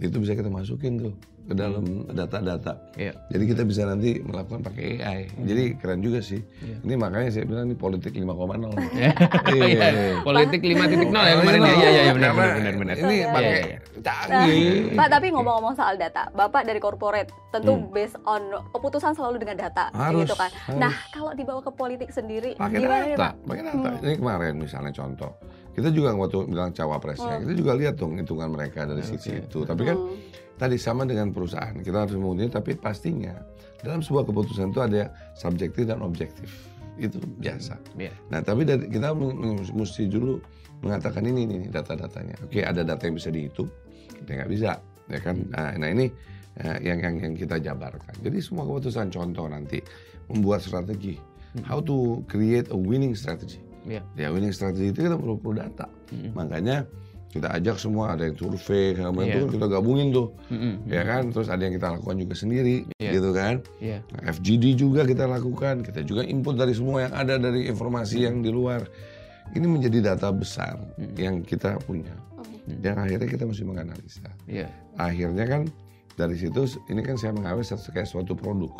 itu 0.00 0.16
bisa 0.16 0.32
kita 0.32 0.48
masukin 0.48 0.96
tuh 0.98 1.12
ke 1.40 1.52
dalam 1.52 1.82
data-data. 2.06 2.72
Iya. 2.94 3.10
Jadi 3.28 3.44
kita 3.44 3.62
bisa 3.62 3.82
nanti 3.82 4.16
melakukan 4.18 4.62
pakai 4.62 4.96
AI. 4.96 5.20
Jadi 5.40 5.76
keren 5.76 5.98
juga 5.98 6.20
sih. 6.20 6.38
Iya. 6.62 6.76
Ini 6.80 6.94
makanya 6.94 7.28
saya 7.28 7.44
bilang 7.44 7.66
ini 7.66 7.74
politik 7.74 8.12
5,0 8.12 8.70
Ya. 8.94 9.10
Iya. 9.50 9.88
Politik 10.22 10.60
5.0 10.62 11.10
ya 11.10 11.34
kemarin 11.36 11.60
ya. 11.60 11.72
Iya 11.74 11.88
iya 11.90 12.02
iya 12.02 12.12
benar 12.12 12.30
benar 12.32 12.54
benar 12.54 12.74
benar. 12.76 12.94
Ini 12.96 13.12
Iya, 13.12 13.26
pakai 13.28 13.50
iya, 13.50 13.60
iya. 13.66 13.78
canggih. 14.00 14.72
Pak, 14.94 15.08
tapi 15.10 15.26
ngomong-ngomong 15.28 15.74
soal 15.74 15.94
data, 15.96 16.22
Bapak 16.30 16.62
dari 16.62 16.78
corporate 16.78 17.28
tentu 17.50 17.72
Hmm. 17.74 17.90
based 17.90 18.16
on 18.24 18.40
keputusan 18.70 19.12
selalu 19.12 19.36
dengan 19.36 19.56
data, 19.58 19.90
Harus, 19.90 20.24
gitu 20.24 20.34
kan. 20.34 20.48
harus. 20.48 20.78
Nah, 20.78 20.94
kalau 21.10 21.32
dibawa 21.34 21.60
ke 21.60 21.68
politik 21.70 22.08
sendiri, 22.08 22.54
pakai 22.54 22.78
gimana 22.78 23.02
nih 23.02 23.12
data, 23.12 23.20
Pak? 23.20 23.32
pakai 23.44 23.62
data. 23.66 23.88
Hmm. 23.90 24.00
Ini 24.00 24.14
kemarin 24.16 24.54
misalnya 24.56 24.92
contoh. 24.94 25.32
Kita 25.70 25.88
juga 25.94 26.12
waktu 26.18 26.50
bilang 26.50 26.74
cawapresnya, 26.74 27.38
Hmm. 27.38 27.42
kita 27.46 27.54
juga 27.54 27.72
lihat 27.78 27.94
dong 27.96 28.18
hitungan 28.18 28.50
mereka 28.50 28.84
dari 28.84 29.02
sisi 29.06 29.38
Oke. 29.38 29.46
itu. 29.46 29.58
Tapi 29.62 29.82
kan 29.86 29.96
Hmm. 29.96 30.16
tadi 30.58 30.76
sama 30.76 31.06
dengan 31.06 31.30
perusahaan, 31.30 31.72
kita 31.78 32.04
harus 32.06 32.14
mengundi 32.18 32.50
tapi 32.50 32.74
pastinya 32.74 33.38
dalam 33.80 34.02
sebuah 34.04 34.28
keputusan 34.28 34.74
itu 34.74 34.80
ada 34.82 35.08
subjektif 35.38 35.88
dan 35.88 36.02
objektif. 36.04 36.50
Itu 37.00 37.16
biasa. 37.40 37.80
Iya. 37.96 38.12
Nah, 38.28 38.44
tapi 38.44 38.68
dari, 38.68 38.84
kita 38.92 39.16
mesti 39.72 40.04
dulu 40.10 40.36
mengatakan 40.84 41.24
ini 41.24 41.48
nih 41.48 41.60
data-datanya. 41.72 42.36
Oke, 42.44 42.60
ada 42.60 42.84
data 42.84 43.08
yang 43.08 43.16
bisa 43.16 43.32
dihitung, 43.32 43.70
kita 44.20 44.30
nggak 44.36 44.50
bisa, 44.52 44.76
ya 45.08 45.20
kan? 45.22 45.36
Nah, 45.48 45.72
nah 45.80 45.88
ini 45.88 46.12
eh, 46.60 46.76
yang 46.82 46.98
yang 47.00 47.14
yang 47.24 47.34
kita 47.38 47.56
jabarkan. 47.62 48.10
Jadi 48.20 48.42
semua 48.42 48.66
keputusan 48.68 49.08
contoh 49.08 49.46
nanti 49.48 49.80
membuat 50.28 50.60
strategi, 50.60 51.16
how 51.64 51.80
to 51.80 52.20
create 52.28 52.68
a 52.74 52.76
winning 52.76 53.14
strategy. 53.16 53.62
Iya. 53.86 54.02
Ya 54.16 54.28
winning 54.28 54.52
strategy 54.52 54.92
itu 54.92 55.06
kita 55.06 55.16
perlu, 55.16 55.40
perlu 55.40 55.60
data. 55.60 55.86
Mm-mm. 56.12 56.32
Makanya 56.36 56.84
kita 57.30 57.46
ajak 57.54 57.78
semua 57.78 58.18
ada 58.18 58.26
yang 58.26 58.34
survei, 58.34 58.90
segala 58.98 59.14
macam 59.14 59.30
Iya. 59.30 59.34
itu 59.38 59.44
kan 59.46 59.52
kita 59.54 59.66
gabungin 59.70 60.08
tuh, 60.10 60.28
Mm-mm. 60.50 60.74
ya 60.90 61.02
kan? 61.06 61.22
Terus 61.30 61.46
ada 61.46 61.62
yang 61.62 61.74
kita 61.78 61.88
lakukan 61.94 62.16
juga 62.18 62.34
sendiri, 62.34 62.76
Iya. 62.98 63.10
gitu 63.14 63.30
kan? 63.30 63.54
Iya. 63.78 63.98
Nah, 64.10 64.22
FGD 64.34 64.64
juga 64.74 65.06
kita 65.06 65.24
lakukan, 65.30 65.74
kita 65.86 66.02
juga 66.02 66.26
input 66.26 66.58
dari 66.58 66.74
semua 66.74 67.06
yang 67.06 67.14
ada 67.14 67.38
dari 67.38 67.70
informasi 67.70 68.26
yang 68.26 68.42
di 68.42 68.50
luar. 68.50 68.82
Ini 69.50 69.66
menjadi 69.66 70.14
data 70.14 70.30
besar 70.30 70.78
Hmm. 70.98 71.14
yang 71.14 71.34
kita 71.42 71.78
punya. 71.86 72.10
Hmm. 72.66 72.82
Yang 72.82 72.96
akhirnya 72.98 73.28
kita 73.30 73.44
mesti 73.46 73.62
menganalisa. 73.62 74.28
Iya. 74.46 74.66
Akhirnya 74.94 75.46
kan 75.46 75.62
dari 76.14 76.34
situ 76.34 76.66
ini 76.86 77.00
kan 77.00 77.14
saya 77.14 77.30
mengambil 77.30 77.62
satu 77.62 77.90
kayak 77.90 78.06
suatu 78.06 78.34
produk. 78.34 78.70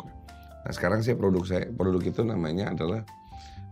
Nah 0.61 0.71
sekarang 0.71 1.01
saya 1.01 1.15
produk 1.15 1.43
saya 1.43 1.65
produk 1.71 2.03
itu 2.03 2.21
namanya 2.21 2.69
adalah 2.71 3.01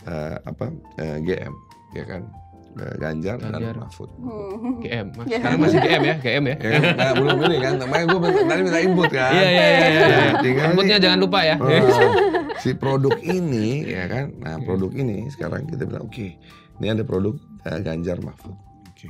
eh, 0.05 0.35
apa 0.39 0.65
eh, 0.97 1.17
GM, 1.19 1.53
ya 1.91 2.05
kan 2.05 2.23
Eh, 2.69 2.95
Ganjar, 3.01 3.41
Ganjar. 3.41 3.73
dan 3.73 3.81
Mahfud. 3.81 4.07
Hmm. 4.21 4.77
GM. 4.79 5.09
Mas. 5.17 5.25
Iya. 5.25 5.37
Sekarang 5.41 5.59
masih 5.59 5.79
GM 5.81 6.03
ya, 6.05 6.15
GM 6.21 6.43
ya. 6.45 6.55
Ya 6.55 6.69
kan? 6.69 6.81
Nah, 6.95 7.11
belum 7.17 7.37
ini 7.41 7.57
kan, 7.59 7.73
makanya 7.81 8.05
gue 8.05 8.19
tadi 8.45 8.61
minta 8.61 8.79
input 8.79 9.09
kan. 9.09 9.31
Iya 9.33 9.47
iya 9.49 9.65
iya. 9.65 9.87
iya. 9.89 10.17
Tinggal 10.37 10.65
Inputnya 10.69 10.95
nih- 10.95 11.03
jangan 11.03 11.19
lupa 11.19 11.39
ya. 11.43 11.55
Oh, 11.57 11.69
si 12.59 12.69
produk 12.75 13.15
ini 13.19 13.87
ya 13.87 14.05
kan 14.05 14.35
nah 14.35 14.59
produk 14.59 14.91
ini 14.91 15.31
sekarang 15.31 15.63
kita 15.65 15.87
bilang 15.87 16.05
oke 16.05 16.27
ini 16.77 16.85
ada 16.85 17.07
produk 17.07 17.35
eh, 17.63 17.79
Ganjar 17.79 18.19
Mahfud 18.19 18.51
oke 18.85 19.07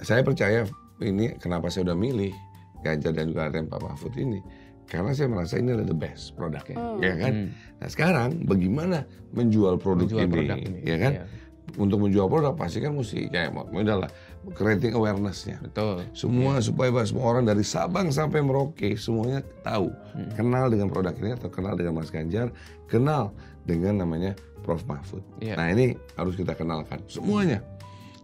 saya 0.00 0.22
percaya 0.22 0.64
ini 1.02 1.34
kenapa 1.36 1.66
saya 1.66 1.90
udah 1.90 1.98
milih 1.98 2.30
Ganjar 2.80 3.12
dan 3.12 3.28
juga 3.28 3.50
ada 3.50 3.58
Pak 3.60 3.80
Mahfud 3.82 4.14
ini 4.16 4.38
karena 4.90 5.14
saya 5.14 5.30
merasa 5.30 5.54
ini 5.54 5.70
adalah 5.70 5.86
the 5.86 5.94
best 5.96 6.34
produknya 6.34 6.74
Hmm. 6.74 6.98
ya 6.98 7.14
kan 7.14 7.32
Hmm. 7.32 7.48
nah 7.78 7.88
sekarang 7.88 8.30
bagaimana 8.42 8.98
menjual 9.30 9.78
produk 9.78 10.04
Menjual 10.04 10.20
ini, 10.20 10.34
produk 10.34 10.58
ini. 10.58 10.78
ya 10.82 10.96
kan 10.98 11.12
Iya. 11.14 11.24
untuk 11.72 11.98
menjual 12.00 12.26
produk 12.26 12.52
pasti 12.52 12.78
kan 12.78 12.90
mesti 12.90 13.30
kayak 13.30 13.54
modal 13.54 14.02
lah 14.02 14.10
creating 14.50 14.90
awarenessnya 14.90 15.62
Betul. 15.62 16.02
semua 16.12 16.58
supaya 16.58 16.90
semua 17.00 17.30
orang 17.30 17.46
dari 17.46 17.62
Sabang 17.62 18.10
sampai 18.10 18.42
Merauke 18.42 18.98
semuanya 18.98 19.40
tahu 19.62 19.94
Hmm. 20.10 20.28
kenal 20.34 20.66
dengan 20.66 20.90
produk 20.90 21.14
ini 21.14 21.30
atau 21.32 21.46
kenal 21.46 21.72
dengan 21.72 21.94
Mas 21.94 22.10
Ganjar 22.10 22.50
kenal 22.84 23.30
dengan 23.62 23.94
namanya 23.96 24.34
Prof 24.60 24.82
Mahfud 24.84 25.22
Iya. 25.38 25.54
nah 25.54 25.70
ini 25.70 25.94
harus 26.14 26.34
kita 26.34 26.52
kenalkan 26.52 26.98
semuanya 27.06 27.62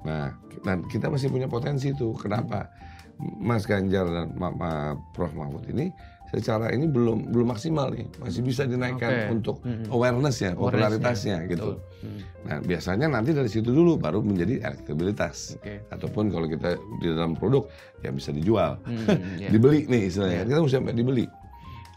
nah 0.02 0.34
dan 0.60 0.82
kita 0.84 1.06
masih 1.06 1.30
punya 1.30 1.46
potensi 1.46 1.90
tuh 1.92 2.12
kenapa 2.12 2.70
Mas 3.18 3.64
Ganjar 3.64 4.04
dan 4.04 4.34
Ma- 4.34 4.52
Ma- 4.52 4.98
Prof 5.10 5.32
Mahfud 5.32 5.64
ini 5.66 5.88
secara 6.28 6.68
ini 6.68 6.84
belum 6.84 7.30
belum 7.30 7.46
maksimal 7.48 7.88
nih 7.88 8.06
masih 8.18 8.42
bisa 8.42 8.62
dinaikkan 8.62 9.08
Oke. 9.08 9.26
untuk 9.32 9.56
Hmm. 9.60 9.86
awarenessnya 9.88 10.52
popularitasnya 10.52 11.46
gitu. 11.46 11.78
Hmm. 11.96 12.18
nah 12.42 12.58
biasanya 12.58 13.06
nanti 13.06 13.30
dari 13.30 13.46
situ 13.46 13.68
dulu 13.68 13.94
baru 13.94 14.20
menjadi 14.20 14.60
elektabilitas 14.60 15.54
Oke. 15.56 15.86
ataupun 15.88 16.28
kalau 16.28 16.44
kita 16.44 16.74
di 16.98 17.08
dalam 17.08 17.32
produk 17.32 17.64
ya 18.00 18.10
bisa 18.10 18.30
dijual 18.30 18.76
Hmm, 18.82 19.06
iya. 19.40 19.48
dibeli 19.48 19.84
nih 19.84 20.02
istilahnya 20.06 20.42
Iya. 20.42 20.48
kita 20.48 20.58
mesti 20.60 20.76
sampai 20.76 20.94
dibeli 20.94 21.26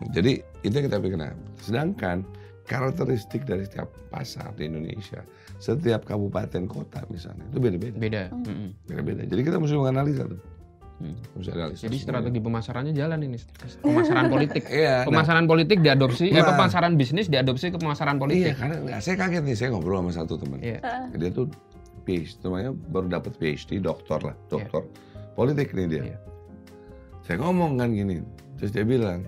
jadi 0.07 0.31
itu 0.61 0.73
yang 0.73 0.85
kita 0.85 0.97
pikirkan 0.97 1.21
Nah, 1.21 1.33
sedangkan 1.59 2.17
karakteristik 2.63 3.43
dari 3.43 3.65
setiap 3.65 3.89
pasar 4.07 4.53
di 4.53 4.65
Indonesia 4.65 5.25
setiap 5.57 6.05
kabupaten 6.05 6.63
kota 6.65 7.01
misalnya 7.07 7.43
itu 7.45 7.57
beda-beda 7.57 7.97
Beda. 7.97 8.23
Hmm. 8.29 8.45
Hmm. 8.45 8.69
beda-beda 8.85 9.21
jadi 9.25 9.41
kita 9.43 9.57
mesti 9.57 9.75
menganalisa 9.75 10.23
tuh 10.23 10.39
Hmm. 10.99 11.15
analisa 11.15 11.79
Jadi 11.79 11.95
strategi 11.97 12.39
pemasarannya 12.39 12.91
jalan 12.91 13.19
ini. 13.23 13.39
Pemasaran 13.79 14.27
politik. 14.35 14.67
iya 14.67 15.01
nah, 15.01 15.07
Pemasaran 15.07 15.45
politik 15.47 15.79
diadopsi, 15.79 16.27
eh, 16.27 16.35
Nah. 16.35 16.51
pemasaran 16.51 16.93
bisnis 16.93 17.27
diadopsi 17.27 17.71
ke 17.71 17.79
pemasaran 17.79 18.15
iya 18.15 18.21
politik. 18.21 18.53
karena 18.53 18.75
nggak, 18.83 18.99
saya 18.99 19.15
kaget 19.15 19.43
nih 19.43 19.55
saya 19.55 19.69
ngobrol 19.71 19.99
sama 20.01 20.11
satu 20.13 20.35
teman 20.35 20.59
Iya. 20.59 20.79
dia 21.15 21.31
tuh 21.31 21.47
PhD 22.03 22.35
namanya 22.43 22.71
baru 22.89 23.07
dapat 23.07 23.31
PhD 23.37 23.79
doktor 23.79 24.19
lah 24.21 24.35
doktor 24.47 24.83
politik 25.33 25.71
nih 25.71 25.87
dia 25.87 26.03
Iya. 26.05 26.17
saya 27.21 27.37
ngomong 27.39 27.77
kan 27.77 27.89
gini 27.89 28.19
terus 28.57 28.71
dia 28.71 28.83
bilang 28.83 29.23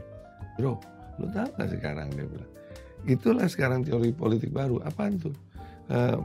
bro 0.57 0.75
lu 1.15 1.27
tahu 1.29 1.47
gak 1.55 1.69
sekarang 1.71 2.11
dia 2.11 2.25
bilang 2.25 2.49
itulah 3.03 3.47
sekarang 3.47 3.79
teori 3.81 4.11
politik 4.11 4.51
baru 4.51 4.83
apaan 4.83 5.15
tuh 5.17 5.31
Eh, 5.87 6.15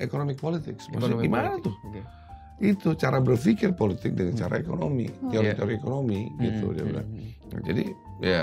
economic 0.00 0.36
politics 0.36 0.84
maksudnya 0.90 1.16
gimana 1.18 1.56
tuh 1.58 1.72
Oke. 1.82 2.00
Itu 2.56 2.94
cara 2.94 3.18
berpikir 3.18 3.74
politik 3.74 4.14
dengan 4.14 4.34
cara 4.36 4.56
ekonomi 4.56 5.10
teori-teori 5.26 5.74
ekonomi 5.74 6.30
gitu 6.38 6.70
Hmm, 6.70 6.74
dia 6.74 6.82
hmm, 6.82 6.90
bilang 6.90 7.08
hmm. 7.08 7.30
Nah, 7.44 7.60
jadi 7.62 7.84
ya 8.18 8.42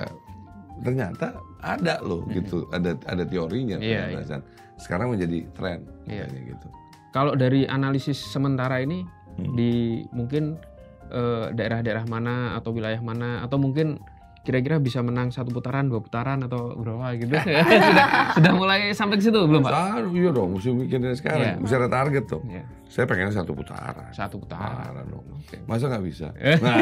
ternyata 0.80 1.28
ada 1.60 2.00
loh 2.02 2.24
gitu 2.28 2.68
ada 2.70 2.96
ada 3.06 3.24
teorinya 3.24 3.78
Hmm. 3.78 3.86
Iya, 3.86 4.02
penjelasan. 4.10 4.42
sekarang 4.78 5.08
menjadi 5.14 5.38
tren 5.54 5.80
Iya. 6.06 6.26
katanya 6.26 6.42
gitu 6.50 6.68
Kalau 7.12 7.36
dari 7.36 7.68
analisis 7.68 8.18
sementara 8.18 8.80
ini 8.80 9.04
Hmm. 9.32 9.56
di 9.56 10.04
mungkin 10.12 10.60
eh, 11.08 11.48
daerah-daerah 11.52 12.04
mana 12.06 12.56
atau 12.56 12.72
wilayah 12.72 13.00
mana 13.00 13.44
atau 13.44 13.56
mungkin 13.56 14.00
kira-kira 14.42 14.82
bisa 14.82 15.06
menang 15.06 15.30
satu 15.30 15.54
putaran, 15.54 15.86
dua 15.86 16.02
putaran 16.02 16.42
atau 16.42 16.74
berapa 16.74 17.14
gitu. 17.14 17.30
sudah 17.86 18.06
sudah 18.34 18.52
mulai 18.58 18.90
sampai 18.92 19.22
ke 19.22 19.24
situ 19.24 19.38
belum, 19.38 19.62
Pak? 19.62 19.72
Ah, 19.72 20.02
iya 20.02 20.30
dong, 20.34 20.58
mesti 20.58 20.70
dari 20.90 21.18
sekarang. 21.18 21.42
Iya. 21.42 21.54
Mesti 21.62 21.76
ada 21.78 21.90
target 21.90 22.24
tuh. 22.26 22.42
Iya. 22.50 22.64
Saya 22.92 23.06
pengennya 23.08 23.32
satu 23.38 23.54
putaran. 23.56 24.10
Satu 24.12 24.36
putaran. 24.42 24.76
Putaran 24.84 25.06
dong. 25.08 25.26
Oke. 25.38 25.58
Masa 25.64 25.86
nggak 25.88 26.04
bisa? 26.04 26.28
Nah, 26.62 26.78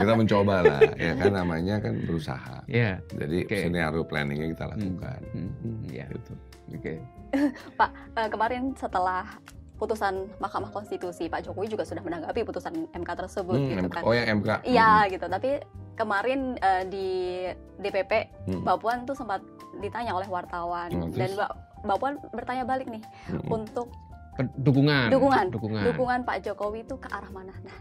kita 0.00 0.12
mencoba 0.16 0.54
lah. 0.64 0.80
Ya 0.96 1.12
kan 1.14 1.32
namanya 1.32 1.74
kan 1.78 1.92
berusaha. 2.02 2.64
Iya. 2.66 2.98
Jadi 3.14 3.38
Oke. 3.46 3.56
scenario 3.62 4.02
planningnya 4.02 4.48
kita 4.56 4.64
lakukan. 4.66 5.20
Hmm, 5.30 5.50
hmm, 5.62 5.78
Iya. 5.92 6.06
Gitu. 6.10 6.32
Oke. 6.74 6.94
Eh, 7.36 8.28
kemarin 8.28 8.72
setelah 8.74 9.24
putusan 9.78 10.26
Mahkamah 10.42 10.74
Konstitusi, 10.74 11.30
Pak 11.30 11.46
Jokowi 11.46 11.70
juga 11.70 11.86
sudah 11.86 12.02
menanggapi 12.02 12.42
putusan 12.42 12.90
MK 12.90 13.10
tersebut 13.14 13.54
Hmm, 13.54 13.70
gitu 13.78 13.88
kan. 13.88 14.02
oh 14.02 14.10
yang 14.10 14.42
MK. 14.42 14.66
Iya 14.66 15.06
gitu, 15.06 15.26
tapi 15.30 15.62
kemarin 15.98 16.40
eh, 16.56 16.82
di 16.86 17.06
DPP 17.76 18.12
Hmm. 18.46 18.62
Mbak 18.62 18.76
Puan 18.78 18.98
tuh 19.02 19.12
sempat 19.12 19.42
ditanya 19.76 20.14
oleh 20.14 20.26
wartawan 20.26 20.88
Hmm, 20.88 21.10
dan? 21.10 21.30
Mbak 21.30 21.50
Mbak 21.80 21.96
Puan 21.96 22.14
bertanya 22.32 22.64
balik 22.64 22.86
nih 22.86 23.02
Hmm. 23.26 23.42
untuk 23.52 23.90
Dukungan. 24.56 25.10
dukungan 25.10 25.46
Dukungan. 25.50 25.82
dukungan 25.84 26.18
Pak 26.22 26.38
Jokowi 26.40 26.80
itu 26.80 26.94
ke 26.94 27.10
arah 27.10 27.26
mana? 27.28 27.50
Nah, 27.58 27.74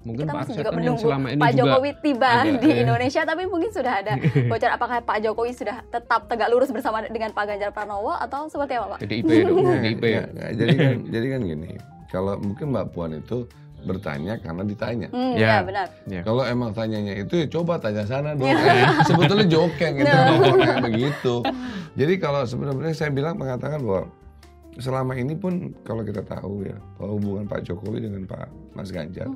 Mungkin 0.00 0.24
kita 0.24 0.32
Pak 0.32 0.40
masih 0.40 0.54
juga 0.56 0.64
yang 0.64 0.78
menunggu 0.80 1.04
selama 1.04 1.26
ini 1.28 1.36
Pak 1.38 1.50
juga 1.50 1.60
Jokowi 1.60 1.90
tiba 2.00 2.30
ada, 2.32 2.50
di 2.56 2.68
iya. 2.70 2.80
Indonesia, 2.80 3.20
tapi 3.22 3.42
mungkin 3.44 3.68
sudah 3.68 3.94
ada 3.94 4.12
bocor 4.48 4.70
apakah 4.70 4.96
Pak 5.02 5.18
Jokowi 5.20 5.52
sudah 5.52 5.76
tetap 5.86 6.24
tegak 6.24 6.48
lurus 6.48 6.72
bersama 6.72 7.04
dengan 7.04 7.28
Pak 7.30 7.44
Ganjar 7.46 7.68
Pranowo 7.70 8.16
atau 8.16 8.48
seperti 8.48 8.72
apa 8.74 8.96
Pak? 8.96 8.98
PDIP 8.98 9.28
Nggak, 9.28 9.76
PDIP 9.76 10.04
ya. 10.06 10.22
nggak. 10.26 10.50
jadi 10.58 10.72
kan 10.74 10.94
jadi 11.12 11.26
kan 11.28 11.40
gini 11.44 11.70
kalau 12.08 12.34
mungkin 12.38 12.66
Mbak 12.70 12.86
Puan 12.90 13.12
itu 13.14 13.38
bertanya 13.80 14.36
karena 14.36 14.62
ditanya 14.62 15.08
Hmm, 15.08 15.34
Ya. 15.34 15.48
ya 15.48 15.58
benar. 15.62 15.86
Ya. 16.04 16.20
Kalau 16.20 16.42
emang 16.42 16.70
tanyanya 16.70 17.16
itu 17.16 17.34
ya 17.34 17.46
coba 17.48 17.76
tanya 17.76 18.04
sana 18.04 18.32
dong. 18.32 18.46
Eh, 18.52 18.84
Sebetulnya 19.04 19.46
jokeng 19.46 19.94
gitu 19.96 20.12
kayak 20.60 20.78
begitu. 20.82 21.34
Jadi 21.94 22.14
kalau 22.16 22.42
sebenarnya 22.44 22.92
saya 22.92 23.08
bilang 23.08 23.34
mengatakan 23.34 23.80
bahwa 23.80 24.08
selama 24.76 25.12
ini 25.14 25.34
pun 25.34 25.72
kalau 25.82 26.00
kita 26.00 26.20
tahu 26.20 26.62
ya 26.62 26.76
bahwa 26.96 27.10
hubungan 27.14 27.44
Pak 27.44 27.60
Jokowi 27.64 28.04
dengan 28.04 28.22
Pak 28.24 28.46
Mas 28.72 28.88
Ganjar 28.88 29.26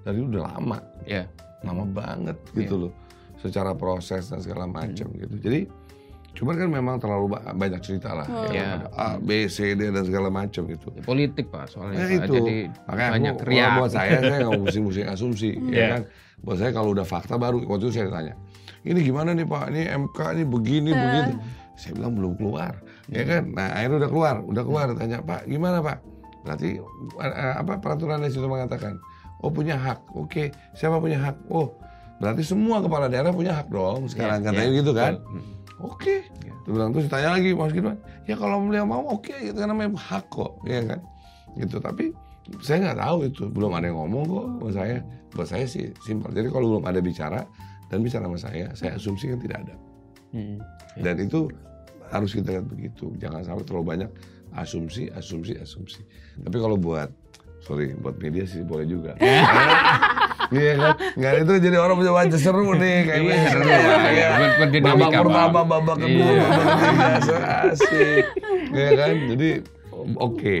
dari 0.00 0.18
udah 0.18 0.42
lama, 0.48 0.78
Ya. 1.04 1.28
lama 1.60 1.84
banget 1.84 2.38
gitu 2.52 2.88
loh. 2.88 2.92
Secara 3.36 3.72
proses 3.72 4.28
dan 4.28 4.40
segala 4.40 4.64
macam 4.64 5.08
gitu. 5.10 5.34
Jadi 5.36 5.68
cuman 6.30 6.54
kan 6.54 6.68
memang 6.68 6.96
terlalu 6.96 7.26
ba- 7.30 7.52
banyak 7.52 7.80
cerita 7.80 8.12
lah 8.12 8.26
ya, 8.48 8.54
Ya. 8.54 8.66
ada 8.76 8.86
A, 8.92 9.08
B, 9.16 9.44
C, 9.46 9.72
D 9.72 9.88
dan 9.88 10.02
segala 10.02 10.28
macam 10.28 10.62
gitu. 10.64 10.88
Ya, 10.90 11.02
politik 11.02 11.46
Pak 11.46 11.68
soalnya 11.68 11.96
Nah 11.96 12.08
Pak. 12.08 12.18
itu. 12.20 12.32
Jadi 12.34 12.56
makanya 12.84 13.10
banyak 13.10 13.34
aku, 13.34 13.44
riak. 13.46 13.70
buat 13.76 13.90
saya 13.90 14.10
saya 14.18 14.36
nggak 14.38 14.50
mau 14.54 14.62
pusing-pusing 14.62 15.06
asumsi 15.06 15.50
ya 15.66 15.70
Iya. 15.70 15.86
kan? 15.90 16.02
Buat 16.40 16.56
saya 16.58 16.70
kalau 16.70 16.90
udah 16.90 17.04
fakta 17.04 17.34
baru 17.34 17.60
waktu 17.62 17.84
itu 17.84 17.92
saya 17.92 18.06
ditanya 18.08 18.34
ini 18.80 19.00
gimana 19.02 19.30
nih 19.30 19.44
pak? 19.44 19.64
Ini 19.68 19.80
MK 19.98 20.18
ini 20.32 20.44
begini 20.46 20.90
begitu 20.90 21.32
saya 21.74 21.92
bilang 21.94 22.12
belum 22.14 22.32
keluar. 22.34 22.72
Ya 23.06 23.22
kan? 23.22 23.42
Nah 23.50 23.68
akhirnya 23.70 23.96
udah 23.98 24.10
keluar 24.10 24.34
udah 24.40 24.62
keluar 24.62 24.86
tanya 24.94 25.18
pak 25.20 25.44
gimana 25.44 25.78
pak? 25.78 25.98
Berarti 26.40 26.80
eh, 27.20 27.54
apa 27.54 27.76
peraturan 27.76 28.20
di 28.20 28.30
situ 28.30 28.46
mengatakan 28.46 28.96
oh 29.38 29.50
punya 29.50 29.76
hak. 29.76 30.00
Oke 30.14 30.48
siapa 30.72 30.96
punya 30.96 31.20
hak? 31.20 31.36
Oh 31.48 31.76
berarti 32.16 32.40
semua 32.40 32.78
kepala 32.78 33.08
daerah 33.08 33.32
punya 33.32 33.52
hak 33.54 33.68
dong 33.68 34.04
sekarang 34.06 34.40
Iya, 34.40 34.46
katanya 34.46 34.64
iya, 34.66 34.78
gitu 34.78 34.92
kan? 34.92 35.12
Betul. 35.18 35.40
Oke. 35.80 36.28
Dia 36.64 36.70
bilang 36.70 36.92
terus 36.92 37.08
ditanya 37.08 37.40
lagi 37.40 37.50
Mas 37.56 37.72
Gibran, 37.72 37.98
ya 38.28 38.36
kalau 38.36 38.60
beliau 38.64 38.84
mau 38.84 39.02
oke 39.16 39.32
gitu 39.32 39.56
karena 39.56 39.72
memang 39.72 39.96
hak 39.96 40.28
kok, 40.28 40.60
ya 40.68 40.84
kan. 40.84 41.00
Gitu. 41.56 41.76
Tapi 41.80 42.12
saya 42.60 42.90
nggak 42.90 42.98
tahu 43.00 43.18
itu, 43.26 43.42
belum 43.48 43.72
ada 43.74 43.88
yang 43.88 43.98
ngomong 43.98 44.24
kok 44.28 44.46
buat 44.60 44.74
saya. 44.76 44.96
Buat 45.30 45.48
saya 45.48 45.64
sih 45.64 45.94
simpel. 46.04 46.30
Jadi 46.34 46.48
kalau 46.52 46.76
belum 46.76 46.84
ada 46.84 47.00
bicara 47.00 47.40
dan 47.88 48.04
bicara 48.04 48.28
sama 48.28 48.38
saya, 48.38 48.66
saya 48.76 49.00
asumsikan 49.00 49.40
tidak 49.40 49.64
ada. 49.66 49.74
Hmm. 50.36 50.58
Dan 51.00 51.16
itu 51.26 51.50
harus 52.10 52.34
kita 52.34 52.58
lihat 52.58 52.66
begitu. 52.66 53.14
Jangan 53.18 53.46
sampai 53.46 53.64
terlalu 53.64 53.86
banyak 53.86 54.10
asumsi, 54.58 55.08
asumsi, 55.14 55.54
asumsi. 55.58 56.02
Tapi 56.42 56.56
kalau 56.58 56.74
buat 56.74 57.10
sorry 57.62 57.94
buat 57.98 58.18
media 58.18 58.44
sih 58.44 58.66
boleh 58.66 58.86
juga. 58.86 59.14
Iya 60.50 60.72
kan? 60.74 60.94
Nggak 61.14 61.34
itu 61.40 61.52
jadi 61.62 61.76
orang 61.78 61.96
punya 61.96 62.12
wajah 62.12 62.38
seru 62.38 62.74
nih 62.74 62.96
kayak 63.04 63.20
Iya, 63.20 63.36
seru 63.48 63.62
Iya, 63.62 63.78
lah. 63.78 64.10
iya. 64.10 64.28
Babak 64.80 65.10
pertama, 65.12 65.60
babak 65.62 65.96
kedua, 65.96 66.26
Iya. 66.26 66.42
babak 66.44 66.76
ketiga, 66.76 67.36
asik. 67.68 68.24
Iya 68.70 68.90
kan? 68.92 69.14
Jadi 69.30 69.48
oke. 70.16 70.54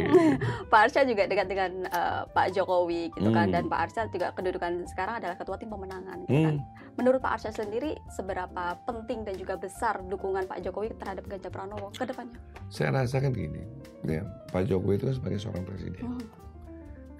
Pak 0.68 0.80
Arsyad 0.80 1.06
juga 1.06 1.22
dekat 1.24 1.46
dengan 1.46 1.70
eh, 1.86 2.22
Pak 2.28 2.46
Jokowi 2.52 3.10
gitu 3.10 3.30
kan 3.30 3.46
Hmm. 3.46 3.54
dan 3.56 3.64
Pak 3.66 3.80
Arsyad 3.82 4.08
juga 4.08 4.30
kedudukan 4.30 4.72
sekarang 4.86 5.14
adalah 5.16 5.34
ketua 5.34 5.56
tim 5.56 5.68
pemenangan 5.68 6.16
gitu 6.24 6.38
kan. 6.40 6.56
Hmm. 6.56 6.66
Menurut 6.92 7.18
Pak 7.18 7.32
Arsyad 7.32 7.54
sendiri 7.56 7.96
seberapa 8.10 8.64
penting 8.80 9.24
dan 9.24 9.34
juga 9.34 9.56
besar 9.56 10.04
dukungan 10.04 10.44
Pak 10.44 10.60
Jokowi 10.60 10.92
terhadap 10.94 11.24
Ganjar 11.24 11.48
Pranowo 11.48 11.88
ke 11.90 12.04
depannya? 12.04 12.36
Saya 12.68 12.92
rasakan 12.92 13.32
gini, 13.32 13.62
ya 14.04 14.22
Pak 14.48 14.66
Jokowi 14.66 14.94
itu 14.96 15.08
kan 15.08 15.16
sebagai 15.16 15.38
seorang 15.40 15.64
presiden. 15.64 16.02
Hmm. 16.04 16.20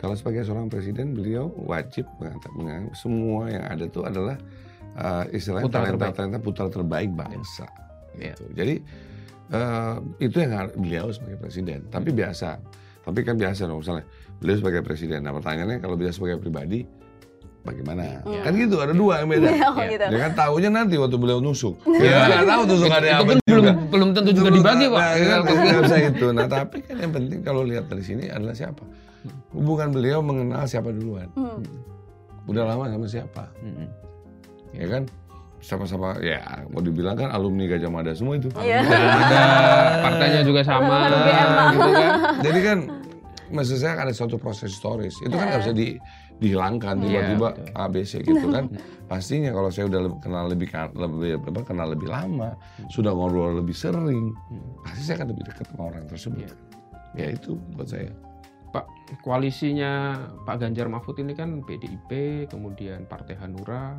Kalau 0.01 0.17
sebagai 0.17 0.43
seorang 0.43 0.67
presiden, 0.67 1.13
beliau 1.13 1.53
wajib 1.61 2.09
mengatakan 2.17 2.53
menganggap 2.55 2.95
semua 2.95 3.43
yang 3.47 3.63
ada 3.63 3.85
itu 3.85 4.01
adalah 4.01 4.37
uh, 4.97 5.25
istilahnya 5.29 5.67
Putra 5.67 5.79
talenta 5.79 5.93
terbaik. 5.95 6.15
talenta 6.17 6.39
putra 6.41 6.67
terbaik 6.67 7.11
bangsa. 7.13 7.67
Iya. 8.15 8.33
Gitu. 8.33 8.45
Jadi 8.55 8.75
uh, 9.51 9.97
itu 10.19 10.37
yang 10.37 10.51
beliau 10.75 11.07
sebagai 11.11 11.37
presiden. 11.39 11.85
Tapi 11.87 12.11
biasa, 12.11 12.57
tapi 13.03 13.21
kan 13.21 13.37
biasa 13.37 13.69
dong 13.69 13.81
misalnya 13.81 14.09
beliau 14.37 14.57
sebagai 14.57 14.81
presiden. 14.81 15.21
Nah 15.21 15.33
pertanyaannya 15.33 15.79
kalau 15.79 15.95
beliau 15.95 16.11
sebagai 16.11 16.41
pribadi, 16.41 16.81
bagaimana? 17.61 18.25
Iya. 18.25 18.41
Kan 18.41 18.53
gitu, 18.57 18.81
ada 18.81 18.97
dua 18.97 19.21
yang 19.21 19.29
beda. 19.29 19.47
oh, 19.47 19.53
Iya. 19.77 19.85
gitu. 19.87 20.05
Dia 20.09 20.21
kan 20.23 20.33
tahunya 20.35 20.71
nanti 20.73 20.95
waktu 20.97 21.17
beliau 21.21 21.45
nusuk. 21.45 21.77
Ya 22.01 22.25
nggak 22.25 22.49
tahu 22.49 22.63
tusukannya 22.67 23.05
itu 23.07 23.15
apa 23.15 23.29
pun 23.29 23.37
juga. 23.37 23.53
belum 23.53 23.77
belum 23.93 24.09
tentu 24.17 24.31
juga 24.33 24.49
Itu 24.49 24.57
dibagi 24.57 24.87
belum- 24.89 24.97
Pak. 24.97 25.03
Nah, 25.05 25.13
kan 25.21 25.39
nggak 25.45 25.83
bisa 25.85 25.97
itu. 26.01 26.27
Nah 26.33 26.47
tapi 26.57 26.77
kan 26.81 26.97
yang 26.97 27.13
penting 27.13 27.39
kalau 27.45 27.63
lihat 27.63 27.85
dari 27.85 28.01
sini 28.01 28.25
adalah 28.27 28.57
siapa. 28.57 28.81
Hubungan 29.53 29.93
beliau 29.93 30.25
mengenal 30.25 30.65
siapa 30.65 30.95
duluan. 30.95 31.29
Hmm. 31.37 31.61
Udah 32.49 32.65
lama 32.65 32.89
sama 32.89 33.07
siapa. 33.07 33.45
Hmm. 33.61 33.89
Ya 34.73 34.87
kan? 34.89 35.05
Sama-sama 35.61 36.17
ya 36.25 36.41
mau 36.73 36.81
dibilang 36.81 37.21
kan 37.21 37.29
alumni 37.29 37.69
Gajah 37.69 37.93
Mada 37.93 38.17
semua 38.17 38.41
itu. 38.41 38.49
Iya. 38.57 38.81
Ada 38.81 39.45
partainya 40.01 40.41
juga 40.41 40.65
sama 40.65 41.05
gitu 41.77 41.91
kan. 41.93 42.11
Jadi 42.41 42.61
kan 42.65 42.79
maksud 43.53 43.77
saya 43.77 44.01
ada 44.01 44.13
suatu 44.17 44.41
proses 44.41 44.73
historis. 44.73 45.21
Itu 45.21 45.37
kan 45.37 45.53
nggak 45.53 45.61
bisa 45.69 45.75
di, 45.77 46.01
dihilangkan 46.41 47.05
tiba-tiba 47.05 47.49
Iya, 47.53 47.61
betul. 47.61 47.77
A 47.77 47.85
B 47.93 47.95
C 48.09 48.13
gitu 48.25 48.47
kan. 48.49 48.73
Pastinya 49.05 49.53
kalau 49.53 49.69
saya 49.69 49.85
udah 49.93 50.01
kenal 50.25 50.49
lebih 50.49 50.73
lebih 50.97 51.45
apa, 51.45 51.61
kenal 51.61 51.93
lebih 51.93 52.09
lama, 52.09 52.57
sudah 52.89 53.13
ngobrol 53.13 53.61
lebih 53.61 53.77
sering, 53.77 54.33
pasti 54.81 55.13
saya 55.13 55.21
akan 55.21 55.29
lebih 55.37 55.45
dekat 55.45 55.67
sama 55.69 55.83
orang 55.93 56.09
tersebut. 56.09 56.41
Iya. 56.41 56.53
Ya 57.21 57.27
itu 57.37 57.61
buat 57.77 57.91
saya. 57.91 58.09
Pak 58.71 58.87
koalisinya 59.27 60.15
Pak 60.47 60.63
Ganjar 60.63 60.87
Mahfud 60.87 61.19
ini 61.19 61.35
kan 61.35 61.63
PDIP, 61.67 62.11
kemudian 62.47 63.07
Partai 63.11 63.35
Hanura, 63.39 63.99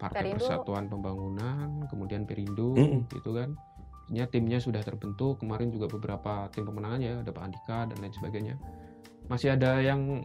Partai 0.00 0.32
Perindo. 0.32 0.40
Persatuan 0.40 0.88
Pembangunan, 0.88 1.84
kemudian 1.88 2.24
Perindo, 2.24 2.72
Mm-mm. 2.76 3.08
gitu 3.12 3.36
kan. 3.36 3.56
Artinya 4.06 4.26
timnya 4.30 4.58
sudah 4.62 4.80
terbentuk. 4.80 5.42
Kemarin 5.42 5.68
juga 5.74 5.90
beberapa 5.90 6.48
tim 6.54 6.64
pemenangan 6.64 7.00
ya, 7.02 7.14
ada 7.20 7.30
Pak 7.34 7.42
Andika 7.42 7.78
dan 7.90 7.96
lain 7.98 8.14
sebagainya. 8.14 8.54
Masih 9.26 9.58
ada 9.58 9.82
yang 9.82 10.22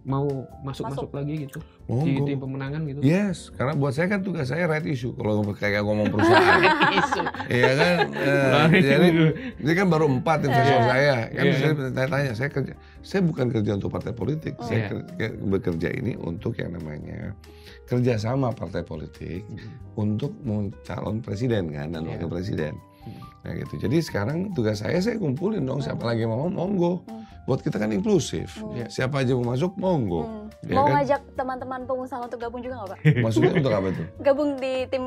mau 0.00 0.24
masuk-masuk 0.60 1.10
lagi 1.10 1.44
gitu 1.44 1.58
di 1.58 1.90
Monggo. 2.14 2.24
tim 2.24 2.38
pemenangan 2.38 2.80
gitu. 2.84 3.00
Yes, 3.00 3.50
karena 3.50 3.72
buat 3.72 3.90
saya 3.90 4.06
kan 4.06 4.20
tugas 4.20 4.46
saya 4.46 4.64
right 4.64 4.84
issue 4.84 5.10
kalau 5.12 5.40
kayak 5.50 5.80
ngomong 5.80 6.08
perusahaan. 6.08 6.60
Iya 7.48 7.70
kan, 7.74 7.96
Eh, 8.12 8.48
Right 8.68 8.84
jadi 8.84 9.08
ini 9.56 9.72
kan 9.72 9.86
baru 9.86 10.04
empat 10.06 10.44
investor 10.44 10.80
saya. 10.82 11.16
Kan 11.28 11.42
Iya. 11.42 11.54
saya 11.56 11.72
tanya-tanya, 11.90 12.32
saya 12.34 12.48
kerja, 12.48 12.72
saya 13.00 13.20
bukan 13.22 13.46
kerja 13.48 13.70
untuk 13.74 13.88
partai 13.88 14.12
politik, 14.12 14.54
saya 14.60 14.78
Iya. 14.78 14.88
kerja- 14.88 15.36
bekerja 15.40 15.88
ini 15.90 16.12
untuk 16.14 16.54
yang 16.54 16.72
namanya 16.72 17.32
kerjasama 17.84 18.52
partai 18.52 18.82
politik 18.82 19.48
untuk 19.94 20.36
mau 20.42 20.60
calon 20.82 21.18
presiden 21.18 21.68
kan 21.68 21.90
dan 21.90 22.04
Iya. 22.04 22.16
wakil 22.16 22.28
presiden. 22.30 22.74
Hmm. 23.00 23.16
Nah 23.40 23.52
gitu. 23.56 23.74
Jadi 23.78 23.96
sekarang 23.98 24.52
tugas 24.52 24.78
saya 24.78 25.00
saya 25.00 25.16
kumpulin 25.16 25.62
dong 25.62 25.80
siapa 25.80 26.04
lagi 26.04 26.22
yang 26.22 26.32
mau 26.32 26.46
monggo. 26.46 27.00
Hmm. 27.02 27.24
Buat 27.48 27.64
kita 27.64 27.80
kan 27.80 27.88
inklusif. 27.88 28.60
Hmm. 28.60 28.84
Siapa 28.86 29.24
aja 29.24 29.32
mau 29.32 29.48
masuk 29.48 29.72
monggo. 29.74 30.20
Hmm. 30.20 30.52
Ya 30.60 30.74
Mau 30.74 30.84
kan? 30.84 31.00
ngajak 31.00 31.20
teman-teman 31.32 31.80
pengusaha 31.82 32.20
untuk 32.20 32.36
gabung 32.36 32.60
juga 32.60 32.74
nggak 32.76 32.88
Pak? 32.90 32.98
Maksudnya 33.24 33.52
untuk 33.54 33.72
apa 33.72 33.88
tuh? 33.90 34.06
Gabung 34.20 34.50
di 34.54 34.72
tim 34.86 35.04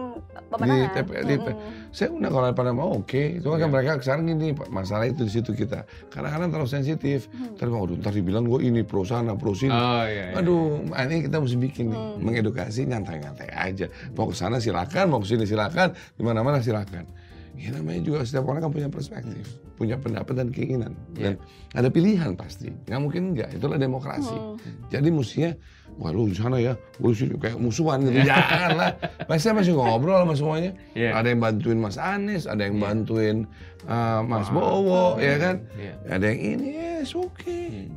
pemenangan. 0.49 0.89
TP 0.91 1.09
di- 1.21 1.37
Hmm. 1.37 1.57
saya 1.91 2.07
undang 2.09 2.31
kalau 2.31 2.49
pada 2.51 2.71
mau 2.71 2.89
oke 2.95 3.21
cuma 3.37 3.55
kan 3.55 3.61
Iya. 3.61 3.67
mereka 3.69 3.91
sekarang 3.99 4.23
gini 4.25 4.47
Pak, 4.51 4.67
masalah 4.69 5.05
itu 5.05 5.21
di 5.21 5.31
situ 5.31 5.51
kita 5.51 5.83
kadang-kadang 6.07 6.49
terlalu 6.49 6.69
sensitif 6.71 7.29
Hmm. 7.29 7.53
ntar 7.53 7.67
mau 7.67 7.85
ntar 7.85 8.09
dibilang 8.09 8.41
gue 8.43 8.59
ini 8.63 8.81
pro 8.81 9.03
sana 9.03 9.33
pro 9.33 9.51
sini 9.51 9.69
Oh 9.69 10.01
iya. 10.03 10.31
iya. 10.31 10.35
aduh 10.35 10.81
ini 10.81 11.21
kita 11.21 11.37
mesti 11.37 11.57
bikin 11.59 11.85
nih 11.87 11.99
Hmm. 11.99 12.17
mengedukasi 12.21 12.81
nyantai-nyantai 12.85 13.49
aja 13.49 13.85
mau 14.11 14.25
ke 14.25 14.35
sana 14.35 14.57
silakan 14.57 15.05
mau 15.07 15.19
ke 15.19 15.27
sini 15.27 15.45
silakan 15.45 15.87
di 16.11 16.21
mana-mana 16.21 16.57
silakan 16.57 17.05
ya 17.53 17.69
namanya 17.71 18.01
juga 18.01 18.19
setiap 18.21 18.45
orang 18.45 18.61
kan 18.61 18.71
punya 18.71 18.87
perspektif 18.87 19.45
punya 19.75 19.95
pendapat 19.95 20.33
dan 20.33 20.47
keinginan 20.49 20.93
dan 21.11 21.35
ada 21.71 21.87
pilihan 21.87 22.33
pasti 22.33 22.69
nggak 22.85 22.99
mungkin 22.99 23.33
enggak 23.33 23.49
itulah 23.51 23.75
demokrasi 23.75 24.31
Hmm. 24.31 24.57
jadi 24.87 25.09
mestinya 25.09 25.51
wah 25.95 26.09
lu 26.09 26.25
di 26.25 26.33
sana 26.33 26.55
ya 26.55 26.73
lu 26.97 27.11
sini 27.11 27.35
kayak 27.35 27.57
musuhan 27.57 28.01
gitu 28.01 28.23
jangan 28.23 28.71
lah 28.73 28.91
Mas 29.25 29.41
saya 29.41 29.53
masih 29.53 29.73
ngobrol 29.73 30.15
sama 30.17 30.33
semuanya 30.33 30.71
Iya. 30.93 31.09
ada 31.13 31.27
yang 31.27 31.39
bantuin 31.39 31.77
Mas 31.77 31.97
Anies 31.97 32.43
ada 32.45 32.61
yang 32.61 32.77
Iya. 32.77 32.83
bantuin 32.83 33.37
uh, 33.85 34.21
Mas 34.21 34.47
Wah. 34.47 34.55
Bowo 34.55 35.05
ya 35.17 35.35
kan 35.35 35.55
Iya. 35.75 35.93
ada 36.09 36.25
yang 36.27 36.39
ini 36.39 36.67
yes 36.71 37.11
oke 37.11 37.41
Hmm. 37.67 37.89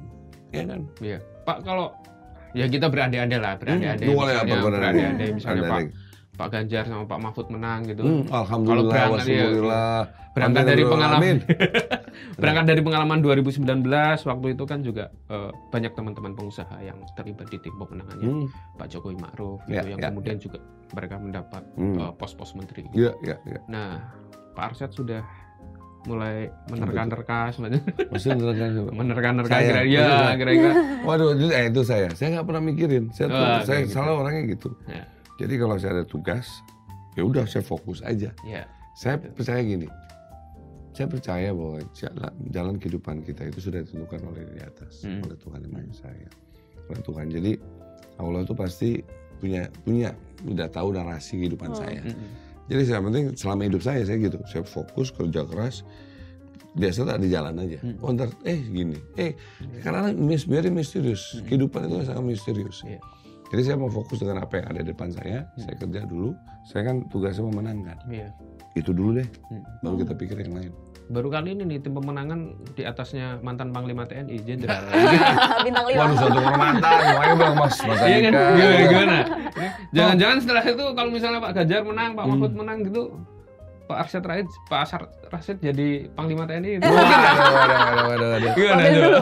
ya 0.50 0.62
kan 0.64 0.80
Iya. 0.98 1.18
Pak 1.44 1.58
kalau 1.62 1.92
ya 2.54 2.64
kita 2.64 2.86
berandai-andai 2.86 3.36
lah, 3.36 3.58
berandai-andai. 3.58 4.06
Hmm, 4.06 4.14
misalnya, 4.14 4.62
berandai-andai 4.62 5.28
misalnya 5.34 5.62
Pak. 5.66 5.80
Pak 6.34 6.48
Ganjar 6.50 6.82
sama 6.84 7.06
Pak 7.06 7.18
Mahfud 7.20 7.46
menang 7.48 7.86
gitu. 7.86 8.02
Hmm, 8.02 8.26
alhamdulillah 8.26 8.90
berangkat, 8.90 9.12
wa 9.12 9.18
syukurillah 9.22 10.00
Berangkat 10.34 10.60
Amin, 10.60 10.72
dari 10.74 10.82
pengalaman 10.82 11.36
berangkat 12.42 12.64
dari 12.66 12.80
pengalaman 12.82 13.18
2019 13.22 13.62
waktu 14.24 14.46
itu 14.50 14.64
kan 14.66 14.78
juga 14.82 15.04
eh, 15.30 15.50
banyak 15.70 15.92
teman-teman 15.94 16.32
pengusaha 16.34 16.76
yang 16.80 16.98
terlibat 17.14 17.46
di 17.46 17.58
tim 17.58 17.74
pemenangannya 17.74 18.26
Hmm, 18.26 18.46
Pak 18.74 18.86
Jokowi 18.90 19.14
Ma'ruf 19.14 19.62
Ya, 19.64 19.80
gitu 19.80 19.94
yang 19.94 20.00
ya, 20.00 20.08
kemudian 20.10 20.36
juga 20.42 20.58
mereka 20.90 21.14
mendapat 21.16 21.62
hmm. 21.74 21.96
eh, 21.96 22.12
pos-pos 22.18 22.50
menteri. 22.52 22.82
Iya, 22.90 23.14
iya, 23.22 23.36
iya. 23.46 23.60
Nah, 23.66 24.02
Pak 24.52 24.74
Arsyad 24.74 24.90
sudah 24.90 25.22
mulai 26.04 26.52
menerka-nerka 26.68 27.48
Maksudnya 28.10 28.50
coba. 28.76 28.90
menerka-nerka 29.00 29.54
Saya. 29.54 29.68
kira-kira 29.70 30.02
ya 30.04 30.36
kira-kira 30.36 30.72
Waduh, 31.00 31.32
itu, 31.32 31.46
eh, 31.48 31.64
itu 31.70 31.80
saya. 31.80 32.08
Saya 32.12 32.28
nggak 32.34 32.46
pernah 32.46 32.62
mikirin. 32.62 33.04
Saya, 33.08 33.26
tuh- 33.28 33.38
Oh, 33.38 33.58
saya 33.62 33.64
kayak 33.64 33.86
gitu. 33.86 33.94
salah 33.94 34.12
orangnya 34.14 34.42
gitu. 34.50 34.68
Ya. 34.84 35.04
Jadi 35.34 35.54
kalau 35.56 35.74
saya 35.76 35.98
ada 35.98 36.06
tugas, 36.06 36.46
ya 37.14 37.22
udah 37.22 37.42
saya 37.44 37.62
fokus 37.62 38.00
aja. 38.00 38.30
ya 38.42 38.62
Saya 38.94 39.18
percaya 39.18 39.58
gini. 39.60 39.90
Saya 40.94 41.10
percaya 41.10 41.50
bahwa 41.50 41.82
jalan, 41.90 42.32
jalan 42.54 42.74
kehidupan 42.78 43.26
kita 43.26 43.50
itu 43.50 43.58
sudah 43.60 43.82
ditentukan 43.82 44.20
oleh 44.24 44.46
di 44.46 44.62
atas, 44.62 45.02
Hmm. 45.02 45.26
oleh 45.26 45.34
Tuhan 45.34 45.58
yang 45.60 45.72
Maha 45.74 45.86
Esa 45.90 46.10
ya. 46.14 46.30
Oleh 46.86 47.02
Tuhan. 47.02 47.26
Jadi 47.28 47.52
Allah 48.14 48.40
itu 48.42 48.54
pasti 48.54 48.90
punya 49.42 49.66
punya 49.82 50.14
udah 50.46 50.70
tahu 50.70 50.94
narasi 50.94 51.42
kehidupan 51.42 51.74
Hmm. 51.74 51.80
saya. 51.82 52.00
Mm-mm. 52.06 52.30
Jadi 52.64 52.82
saya 52.86 53.00
penting 53.02 53.24
selama 53.34 53.62
hidup 53.66 53.82
saya 53.82 54.00
saya 54.06 54.18
gitu. 54.22 54.38
Saya 54.46 54.62
fokus 54.62 55.10
kerja 55.10 55.42
keras. 55.42 55.82
Biasa 56.74 57.06
tak 57.06 57.18
di 57.18 57.28
jalan 57.28 57.54
aja. 57.58 57.78
Hmm. 57.82 57.98
Oh 57.98 58.10
ntar, 58.10 58.30
eh 58.42 58.58
gini, 58.58 58.98
eh 59.14 59.34
karena 59.78 60.10
mis, 60.10 60.42
very 60.42 60.70
misterius. 60.70 61.34
Hmm. 61.34 61.46
Kehidupan 61.46 61.86
itu 61.86 62.06
sangat 62.06 62.22
misterius. 62.24 62.82
Iya. 62.82 62.98
Jadi 63.54 63.62
saya 63.62 63.78
mau 63.78 63.86
fokus 63.86 64.18
dengan 64.18 64.42
apa 64.42 64.58
yang 64.58 64.66
ada 64.66 64.80
di 64.82 64.90
depan 64.90 65.14
saya. 65.14 65.46
Hmm. 65.46 65.62
Saya 65.62 65.74
kerja 65.78 66.00
dulu. 66.04 66.34
Saya 66.66 66.82
kan 66.84 67.06
tugasnya 67.06 67.46
memenangkan. 67.46 67.94
Iya. 68.04 68.34
Itu 68.74 68.90
dulu 68.90 69.14
deh. 69.14 69.28
Hmm. 69.46 69.62
Baru 69.78 69.94
kita 69.96 70.12
pikir 70.12 70.36
yang 70.40 70.58
lain. 70.58 70.74
baru 71.04 71.28
kali 71.28 71.52
ini 71.52 71.68
nih 71.68 71.78
tim 71.78 71.92
pemenangan 71.92 72.56
di 72.72 72.80
atasnya 72.80 73.36
mantan 73.38 73.68
panglima 73.70 74.08
TNI 74.08 74.40
jenderal 74.40 74.80
Bintang 75.68 75.84
lima. 75.84 76.00
Waduh 76.00 76.16
satu 76.16 76.32
kehormatan. 76.34 76.80
Makanya 77.12 77.34
bilang 77.36 77.56
mas, 77.60 77.76
mas 77.78 78.00
Iya 78.00 78.18
kan? 78.24 78.32
Gimana, 78.32 78.84
gimana? 78.88 79.18
Jangan-jangan 79.92 80.36
setelah 80.40 80.64
itu 80.64 80.84
kalau 80.90 81.10
misalnya 81.12 81.38
Pak 81.38 81.52
Ganjar 81.54 81.84
menang, 81.84 82.10
Pak 82.16 82.24
Hmm. 82.24 82.32
Mahfud 82.34 82.52
menang 82.56 82.78
gitu, 82.82 83.02
Pak 83.84 83.96
Arsyad 84.00 84.24
Rasid, 84.24 84.48
Pak 84.64 84.80
Asar 84.80 85.02
Rasid 85.28 85.56
jadi 85.60 86.08
panglima 86.10 86.48
TNI. 86.48 86.80
Itu 86.80 86.88
Waduh, 86.88 87.04
waduh, 87.04 87.78
waduh, 87.84 88.08
waduh, 88.08 88.28
waduh. 88.32 88.52
Gimana 88.56 88.82
coba? 88.88 89.18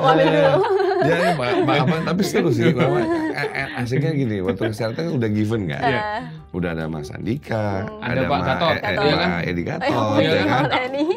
Dulu. 1.02 1.10
Ya, 1.12 1.18
ya, 1.18 1.32
Pak, 1.34 1.50
Pak, 1.62 1.76
apa, 1.82 1.96
tapi 2.04 2.22
seru 2.22 2.48
sih. 2.48 2.64
Eh, 2.64 3.48
eh, 3.48 3.68
asiknya 3.74 4.12
gini, 4.12 4.36
waktu 4.38 4.62
kesehatan 4.68 4.94
kan 4.94 5.12
udah 5.14 5.28
given 5.28 5.62
kan. 5.66 5.82
Iya. 5.82 6.00
Eh, 6.18 6.22
Udah 6.52 6.76
ada 6.76 6.84
Mas 6.84 7.08
Andika, 7.08 7.88
Hmm. 7.88 8.04
Ada 8.04 8.20
Pak 8.22 8.28
Ma- 8.30 8.44
Gatot, 8.44 8.68
eh, 8.68 8.76
eh, 8.76 8.80
Gatot. 8.84 9.02
iya 9.02 9.14
kan? 9.14 9.28
Pak 9.32 9.42
Edi 9.42 9.56
eh, 9.56 9.64
Gatot, 9.64 9.88
oh, 9.90 10.12
iya 10.12 10.20
ya 10.20 10.28
iya, 10.28 10.44
kan? 10.44 10.64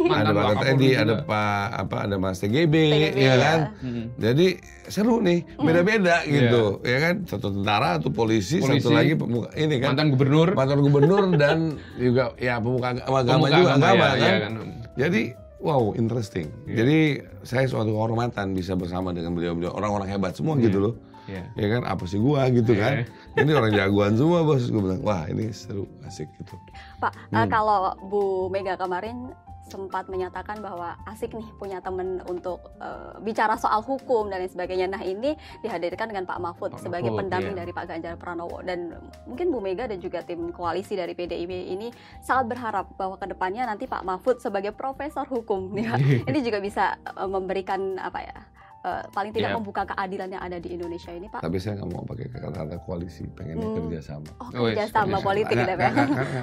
Ada 0.07 0.31
Pak 0.31 0.43
Gatot 0.47 0.65
Edi, 0.65 0.89
ada 0.95 1.13
Pak 1.21 1.65
apa 1.75 1.95
ada 1.99 2.15
Mas 2.15 2.37
TGB, 2.39 2.75
TGB, 2.87 3.17
ya 3.17 3.27
ya. 3.27 3.35
kan? 3.37 3.59
Mm-mm. 3.77 4.05
Jadi 4.15 4.47
seru 4.85 5.15
nih, 5.19 5.39
beda-beda 5.57 6.15
Iya. 6.21 6.31
gitu, 6.31 6.63
ya 6.81 6.97
kan? 6.99 7.15
Satu 7.25 7.47
tentara, 7.51 7.99
satu 7.99 8.09
polisi, 8.09 8.57
Polisi. 8.57 8.79
satu 8.79 8.89
lagi 8.91 9.13
pemuka 9.13 9.49
ini 9.53 9.75
kan. 9.77 9.87
Mantan 9.91 10.07
gubernur, 10.09 10.47
mantan 10.53 10.79
gubernur 10.79 11.23
dan 11.35 11.57
juga 11.95 12.31
ya 12.37 12.55
pemuka 12.57 12.87
agama, 12.95 13.45
juga 13.49 13.71
agama, 13.75 14.05
ya, 14.07 14.15
kan. 14.15 14.15
iya 14.17 14.35
kan. 14.39 14.51
Jadi 14.95 15.21
wow 15.65 15.97
interesting. 15.97 16.53
Iya. 16.69 16.75
Jadi 16.85 16.97
saya 17.41 17.65
suatu 17.65 17.89
kehormatan 17.89 18.53
bisa 18.53 18.77
bersama 18.77 19.09
dengan 19.09 19.33
beliau-beliau 19.33 19.73
orang-orang 19.73 20.07
hebat 20.07 20.37
semua 20.37 20.53
gitu 20.61 20.77
loh. 20.79 20.93
Iya. 21.25 21.41
Ya 21.57 21.67
kan 21.73 21.81
apa 21.89 22.05
sih 22.05 22.21
gua 22.21 22.45
gitu 22.53 22.77
kan. 22.77 23.01
Ini 23.33 23.49
orang 23.51 23.73
jagoan 23.73 24.13
semua 24.13 24.45
bos. 24.45 24.69
Gue 24.69 24.77
bilang 24.77 25.01
wah 25.01 25.25
ini 25.25 25.49
seru 25.49 25.89
asik 26.05 26.29
gitu. 26.37 26.53
Pak, 27.01 27.11
eh, 27.33 27.33
Hmm. 27.33 27.49
kalau 27.49 27.97
Bu 28.05 28.21
Mega 28.47 28.77
kemarin 28.77 29.33
sempat 29.65 30.05
menyatakan 30.07 30.61
bahwa 30.61 30.93
asik 31.09 31.33
nih 31.33 31.45
punya 31.57 31.81
temen 31.81 32.21
untuk 32.29 32.61
eh, 32.77 33.17
bicara 33.25 33.57
soal 33.57 33.81
hukum 33.81 34.29
dan 34.29 34.41
lain 34.41 34.51
sebagainya. 34.51 34.87
Nah 34.89 35.01
ini 35.01 35.33
dihadirkan 35.65 36.09
dengan 36.09 36.29
Pak 36.29 36.39
Mahfud 36.39 36.71
Pak 36.77 36.81
sebagai 36.85 37.09
Mahfud, 37.09 37.19
pendamping 37.25 37.55
iya. 37.57 37.61
dari 37.65 37.71
Pak 37.73 37.85
Ganjar 37.89 38.13
Pranowo 38.15 38.61
dan 38.61 38.93
mungkin 39.25 39.49
Bu 39.49 39.59
Mega 39.59 39.89
dan 39.89 39.97
juga 39.97 40.21
tim 40.21 40.53
koalisi 40.53 40.93
dari 40.93 41.17
PDIP 41.17 41.51
ini 41.73 41.89
sangat 42.21 42.45
berharap 42.53 42.93
bahwa 42.95 43.17
ke 43.17 43.25
depannya 43.25 43.65
nanti 43.65 43.89
Pak 43.89 44.05
Mahfud 44.05 44.37
sebagai 44.37 44.71
profesor 44.71 45.25
hukum 45.25 45.73
ya, 45.75 45.97
ini 46.29 46.39
juga 46.45 46.61
bisa 46.61 46.97
eh, 47.01 47.29
memberikan 47.29 47.97
apa 47.97 48.21
ya 48.21 48.54
eh, 48.85 49.01
paling 49.09 49.31
tidak 49.31 49.49
Iya. 49.49 49.57
membuka 49.57 49.81
keadilan 49.83 50.29
yang 50.29 50.43
ada 50.43 50.57
di 50.57 50.69
Indonesia 50.71 51.09
ini 51.09 51.25
Pak. 51.25 51.41
Tapi 51.41 51.57
saya 51.57 51.73
nggak 51.75 51.89
mau 51.89 52.03
pakai 52.03 52.25
kata-kata 52.29 52.77
koalisi, 52.79 53.25
pengennya 53.27 53.65
Hmm. 53.65 53.77
kerja 53.81 53.99
sama. 54.03 54.29
Oh 54.35 54.45
Oh, 54.55 54.69
iya, 54.69 54.77
kerja 54.77 54.85
sama 54.87 55.17
kerjasama. 55.17 55.25
politik 55.25 55.55
gitu 55.55 55.65
ya 55.65 55.75
Pak. 55.75 55.91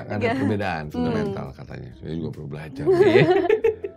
ada 0.09 0.17
Iya. 0.19 0.33
perbedaan 0.37 0.83
Hmm. 0.83 0.93
fundamental 0.93 1.47
katanya. 1.53 1.91
Saya 1.97 2.13
juga 2.13 2.29
perlu 2.31 2.49
belajar. 2.49 2.85
Iya. 2.85 3.27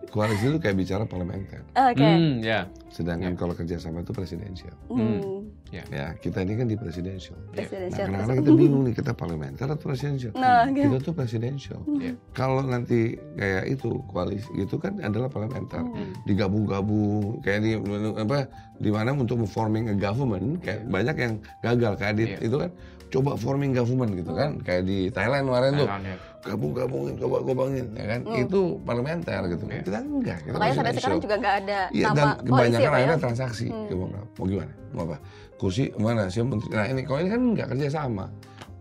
koalisi 0.08 0.46
itu 0.48 0.58
kayak 0.58 0.78
bicara 0.78 1.04
parlementer. 1.04 1.60
Oke. 1.68 2.00
Hmm, 2.02 2.40
ya. 2.40 2.60
Sedangkan 2.88 3.36
kalau 3.36 3.52
kerjasama 3.52 4.00
itu 4.00 4.12
presidensial. 4.12 4.72
Hmm. 4.88 5.45
Ya 5.74 6.14
kita 6.16 6.40
ini 6.40 6.54
kan 6.56 6.68
di 6.68 6.78
presidensial. 6.78 7.36
Nah, 7.36 7.58
Presidential. 7.58 8.06
kadang-kadang 8.06 8.38
kita 8.38 8.52
bingung 8.54 8.84
nih 8.86 8.94
kita 8.94 9.12
parlementer 9.12 9.66
atau 9.66 9.82
presidensial. 9.84 10.32
Nah, 10.34 10.70
gitu. 10.70 10.88
Kita 10.88 10.98
tuh 11.02 11.14
presidensial. 11.14 11.80
Iya. 11.92 12.14
Kalau 12.32 12.62
nanti 12.62 13.00
kayak 13.34 13.66
itu 13.70 13.90
koalisi 14.08 14.48
itu 14.56 14.76
kan 14.78 15.02
adalah 15.02 15.28
parlementer. 15.28 15.82
Hmm. 15.82 16.14
Digabung-gabung 16.24 17.42
kayak 17.42 17.60
di 17.60 17.72
apa 18.16 18.48
di 18.76 18.90
mana 18.90 19.12
untuk 19.12 19.42
forming 19.46 19.90
a 19.90 19.96
government 19.96 20.62
kayak 20.62 20.86
banyak 20.86 21.16
yang 21.18 21.34
gagal 21.60 21.94
kayak 21.98 22.16
di 22.16 22.24
Iya. 22.26 22.38
itu 22.42 22.56
kan 22.58 22.72
coba 23.06 23.32
forming 23.34 23.72
government 23.72 24.12
gitu 24.14 24.32
kan 24.32 24.60
kayak 24.60 24.84
di 24.84 25.08
Thailand 25.08 25.48
kemarin 25.48 25.72
tuh 25.78 25.88
ya. 25.88 26.18
gabung-gabungin 26.44 27.16
coba 27.16 27.38
gabungin 27.42 27.86
ya 27.94 28.06
kan 28.08 28.20
Hmm. 28.22 28.44
itu 28.44 28.62
parlementer 28.82 29.42
gitu 29.48 29.64
Iya. 29.66 29.82
kita 29.82 30.00
enggak 30.00 30.38
kita 30.42 30.56
Makanya 30.56 30.74
sampai 30.76 30.94
sekarang 30.94 31.20
juga 31.20 31.36
nggak 31.38 31.56
ada 31.64 31.80
Iya 31.90 32.06
nama 32.08 32.20
dan 32.20 32.44
kebanyakan 32.44 32.92
ya 32.92 33.08
ya? 33.08 33.16
transaksi. 33.18 33.66
Hmm. 33.72 33.88
Ya, 33.88 33.96
mau 34.36 34.46
gimana? 34.46 34.74
Mau 34.92 35.04
apa? 35.06 35.18
Kursi 35.56 35.88
mana 35.96 36.28
sih 36.28 36.44
menteri? 36.44 36.72
Nah 36.72 36.86
ini 36.86 37.02
kalau 37.04 37.20
ini 37.20 37.30
kan 37.32 37.42
nggak 37.56 37.68
kerja 37.72 37.88
sama. 37.90 38.28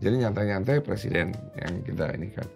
Jadi 0.03 0.15
nyantai-nyantai 0.21 0.83
presiden 0.83 1.31
yang 1.55 1.73
kita 1.83 2.11
ini 2.13 2.29
kan. 2.31 2.47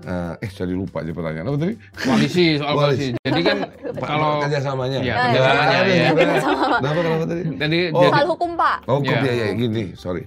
Eh, 0.00 0.34
eh 0.40 0.50
jadi 0.50 0.72
lupa 0.72 1.04
aja 1.04 1.12
pertanyaan 1.12 1.46
apa 1.46 1.58
tadi? 1.60 1.74
Koalisi 1.94 2.56
soal 2.56 2.72
Koalisi. 2.72 3.08
Jadi 3.20 3.40
kan 3.40 3.58
kalau 4.10 4.40
kerjasamanya. 4.42 4.98
Iya, 4.98 5.06
Ya, 5.06 5.14
kerjasamanya, 5.22 5.78
ya, 5.78 5.94
ya. 5.94 6.10
kerjasama. 6.16 6.66
Kenapa 6.80 6.98
kenapa 6.98 7.24
tadi? 7.26 7.42
tadi 7.54 7.78
Oh. 7.92 8.00
jadi 8.00 8.10
Soal 8.10 8.26
hukum 8.26 8.50
Pak. 8.56 8.76
Oh, 8.88 8.98
Iya. 9.00 9.18
ya, 9.20 9.32
ya, 9.32 9.46
gini, 9.54 9.84
sorry. 9.94 10.24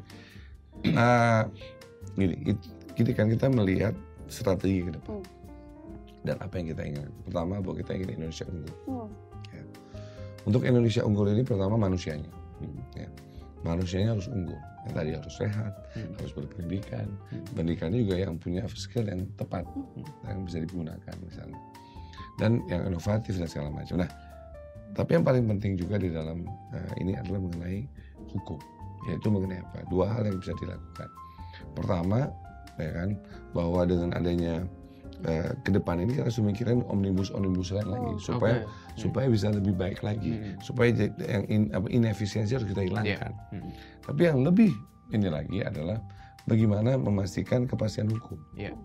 Eh, 0.83 1.41
gini, 2.15 2.35
it- 2.45 2.69
gini 2.93 3.11
kan 3.11 3.27
kita 3.27 3.49
melihat 3.49 3.93
strategi 4.27 4.85
ke 4.85 4.91
depan. 4.93 5.19
Hmm. 5.19 5.25
Dan 6.23 6.35
apa 6.39 6.53
yang 6.55 6.67
kita 6.69 6.81
ingin. 6.85 7.07
Pertama, 7.23 7.53
bahwa 7.59 7.75
kita 7.75 7.91
ingin 7.93 8.09
Indonesia 8.15 8.45
unggul. 8.47 8.73
Hmm. 8.87 9.09
Untuk 10.43 10.61
Indonesia 10.63 11.01
unggul 11.01 11.27
ini 11.29 11.41
pertama 11.41 11.75
manusianya. 11.77 12.29
Ya. 12.93 13.09
Manusianya 13.63 14.15
harus 14.15 14.27
unggul. 14.27 14.59
Yang 14.83 14.93
tadi 14.93 15.09
harus 15.15 15.33
sehat, 15.39 15.73
Hmm. 15.95 16.11
harus 16.19 16.31
berpendidikan. 16.35 17.07
Hmm. 17.31 17.43
Pendidikannya 17.55 17.99
juga 18.03 18.15
yang 18.19 18.35
punya 18.35 18.61
skill 18.75 19.07
yang 19.07 19.23
tepat, 19.39 19.63
yang 20.27 20.43
bisa 20.43 20.59
digunakan 20.59 21.15
misalnya. 21.23 21.59
Dan 22.35 22.59
yang 22.67 22.91
inovatif 22.91 23.39
dan 23.39 23.47
segala 23.47 23.71
macam. 23.71 24.03
Nah, 24.03 24.09
tapi 24.93 25.15
yang 25.17 25.25
paling 25.25 25.45
penting 25.47 25.79
juga 25.79 25.95
di 25.97 26.11
dalam 26.11 26.43
eh, 26.75 26.91
ini 26.99 27.15
adalah 27.15 27.39
mengenai 27.39 27.87
hukum. 28.35 28.59
Yaitu 29.07 29.27
mengenai 29.31 29.59
apa? 29.63 29.83
Dua 29.87 30.05
hal 30.11 30.27
yang 30.27 30.37
bisa 30.39 30.55
dilakukan. 30.59 31.09
Pertama, 31.75 32.27
ya 32.79 32.91
kan, 32.91 33.09
bahwa 33.55 33.85
dengan 33.87 34.09
adanya 34.17 34.63
eh, 35.23 35.55
ke 35.63 35.71
depan 35.71 35.99
ini 35.99 36.15
kita 36.15 36.27
harus 36.27 36.39
mikirin 36.39 36.83
omnibus 36.87 37.31
omnibus 37.31 37.71
lain 37.71 37.87
lagi 37.87 38.11
Oh. 38.13 38.19
supaya 38.19 38.63
Oke. 38.63 38.99
supaya 38.99 39.27
bisa 39.27 39.47
lebih 39.49 39.73
baik 39.73 40.03
lagi 40.03 40.35
Hmm. 40.35 40.59
supaya 40.59 40.89
yang 41.23 41.43
in, 41.47 41.61
apa, 41.71 41.87
inefisiensi 41.87 42.53
harus 42.53 42.67
kita 42.67 42.83
hilangkan. 42.83 43.31
Hmm. 43.51 43.71
Tapi 44.03 44.21
yang 44.23 44.43
lebih 44.43 44.71
ini 45.11 45.27
lagi 45.27 45.63
adalah 45.63 45.99
bagaimana 46.43 46.99
memastikan 46.99 47.63
kepastian 47.63 48.11
hukum. 48.11 48.35
Iya. 48.53 48.75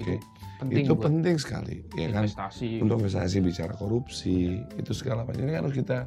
Oke. 0.00 0.16
Penting 0.58 0.88
itu 0.88 0.94
buat 0.96 1.04
penting 1.10 1.36
sekali, 1.36 1.84
ya 1.92 2.08
kan? 2.08 2.24
investasi. 2.24 2.80
Untuk 2.80 3.02
investasi 3.04 3.36
bicara 3.44 3.74
korupsi 3.76 4.62
itu 4.78 4.92
segala 4.96 5.26
macam 5.26 5.44
ini 5.44 5.52
kan 5.52 5.68
harus 5.68 5.76
kita 5.76 5.98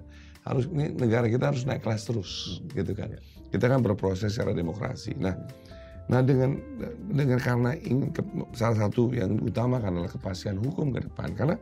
harus 0.42 0.66
ini 0.70 0.94
negara 0.94 1.30
kita 1.30 1.54
harus 1.54 1.66
naik 1.66 1.86
kelas 1.86 2.02
terus, 2.06 2.32
gitu 2.74 2.94
kan? 2.98 3.14
Kita 3.54 3.66
kan 3.70 3.86
berproses 3.86 4.34
secara 4.34 4.52
demokrasi. 4.52 5.14
Nah, 5.18 5.38
nah 6.06 6.22
dengan 6.22 6.54
dengan 7.10 7.42
karena 7.42 7.74
ingin 7.82 8.14
ke- 8.14 8.26
salah 8.54 8.78
satu 8.78 9.10
yang 9.10 9.42
utama 9.42 9.82
kan 9.82 9.90
adalah 9.90 10.12
kepastian 10.12 10.62
hukum 10.62 10.94
ke 10.94 11.02
depan. 11.02 11.34
Karena 11.34 11.56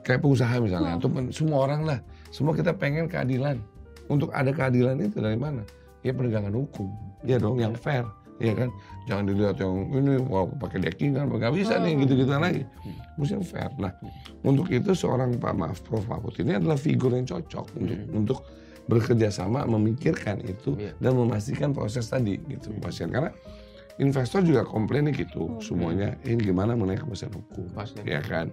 kayak 0.00 0.24
pengusaha 0.24 0.56
misalnya 0.64 0.96
atau 0.96 1.08
pen- 1.12 1.32
semua 1.32 1.68
orang 1.68 1.84
lah. 1.84 1.98
Semua 2.32 2.56
kita 2.56 2.72
pengen 2.72 3.04
keadilan. 3.04 3.60
Untuk 4.08 4.32
ada 4.32 4.50
keadilan 4.50 4.98
itu 4.98 5.20
dari 5.20 5.36
mana? 5.36 5.62
Ya 6.00 6.16
penegakan 6.16 6.56
hukum. 6.56 6.88
Ya 7.22 7.36
dong 7.36 7.60
yang 7.60 7.76
fair. 7.76 8.08
Ya 8.40 8.56
kan? 8.56 8.72
Jangan 9.04 9.28
dilihat 9.28 9.56
yang 9.60 9.92
ini 9.92 10.16
wah 10.24 10.48
pakai 10.48 10.80
decking 10.80 11.12
kan 11.12 11.28
nggak 11.28 11.52
bisa 11.52 11.76
nih 11.76 12.00
gitu 12.08 12.24
gitu 12.24 12.32
lagi. 12.32 12.64
Mesti 13.20 13.36
yang 13.36 13.44
fair. 13.44 13.70
Nah 13.76 13.92
untuk 14.40 14.72
itu 14.72 14.96
seorang 14.96 15.36
Pak 15.36 15.52
Maaf 15.52 15.84
Prof 15.84 16.08
Mahfud 16.08 16.40
ini 16.40 16.56
adalah 16.56 16.80
figur 16.80 17.12
yang 17.12 17.28
cocok 17.28 17.76
untuk 17.76 17.98
untuk 18.16 18.38
bekerja 18.90 19.30
sama 19.30 19.62
memikirkan 19.64 20.42
itu 20.42 20.74
Iya. 20.74 20.92
dan 20.98 21.14
memastikan 21.14 21.70
proses 21.70 22.04
tadi 22.04 22.42
gitu 22.44 22.74
kepastian 22.74 23.08
karena 23.08 23.30
investor 23.96 24.42
juga 24.42 24.64
komplainnya 24.64 25.12
gitu 25.12 25.56
semuanya 25.58 26.18
ini 26.22 26.42
gimana 26.42 26.74
mengenai 26.74 26.98
kepastian 26.98 27.30
hukum 27.30 27.70
Kepastian. 27.70 28.02
ya 28.02 28.20
kan 28.20 28.50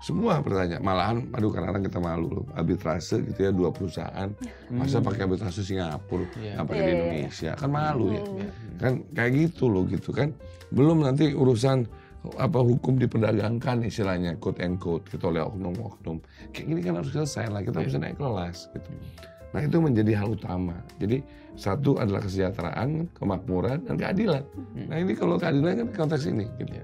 semua 0.00 0.36
bertanya 0.38 0.76
malahan 0.78 1.24
aduh 1.32 1.48
kadang-kadang 1.48 1.80
kita 1.82 1.96
malu 1.98 2.28
loh 2.30 2.46
arbitrase 2.52 3.24
gitu 3.24 3.40
ya 3.40 3.50
dua 3.50 3.70
perusahaan 3.70 4.28
masa 4.68 5.00
pakai 5.00 5.24
arbitrase 5.24 5.62
Singapura 5.62 6.26
Hmm. 6.26 6.36
Iya. 6.36 6.52
nggak 6.54 6.66
pakai 6.66 6.76
Iya, 6.76 6.84
di 6.84 6.90
iya, 6.90 6.92
iya. 6.92 7.04
Indonesia 7.08 7.50
kan 7.54 7.70
malu 7.70 8.06
ya 8.10 8.20
Hmm. 8.20 8.36
Iya. 8.36 8.50
kan 8.76 8.92
kayak 9.10 9.32
gitu 9.34 9.64
loh 9.66 9.84
gitu 9.84 10.10
kan 10.10 10.28
belum 10.68 10.98
nanti 11.00 11.32
urusan 11.32 11.88
apa 12.36 12.56
hukum 12.56 12.96
diperdagangkan 12.96 13.84
istilahnya 13.84 14.36
quote 14.36 14.56
and 14.58 14.80
quote 14.80 15.04
gitu 15.06 15.28
oleh 15.28 15.44
oknum-oknum. 15.44 16.24
Kayak 16.50 16.66
gini 16.66 16.80
kan 16.80 16.96
harus 16.96 17.12
selesai 17.12 17.52
lah, 17.52 17.60
kita 17.60 17.84
bisa 17.84 18.00
naik 18.00 18.16
kelas 18.16 18.72
gitu. 18.72 18.90
Nah 19.54 19.62
itu 19.62 19.78
menjadi 19.78 20.12
hal 20.18 20.34
utama. 20.34 20.74
Jadi 20.98 21.22
satu 21.54 22.02
adalah 22.02 22.26
kesejahteraan, 22.26 23.06
kemakmuran, 23.14 23.86
dan 23.86 23.94
keadilan. 23.94 24.42
Nah 24.90 24.98
ini 24.98 25.14
kalau 25.14 25.38
keadilan 25.38 25.86
kan 25.86 25.88
konteks 25.94 26.26
ini 26.26 26.50
gitu. 26.58 26.82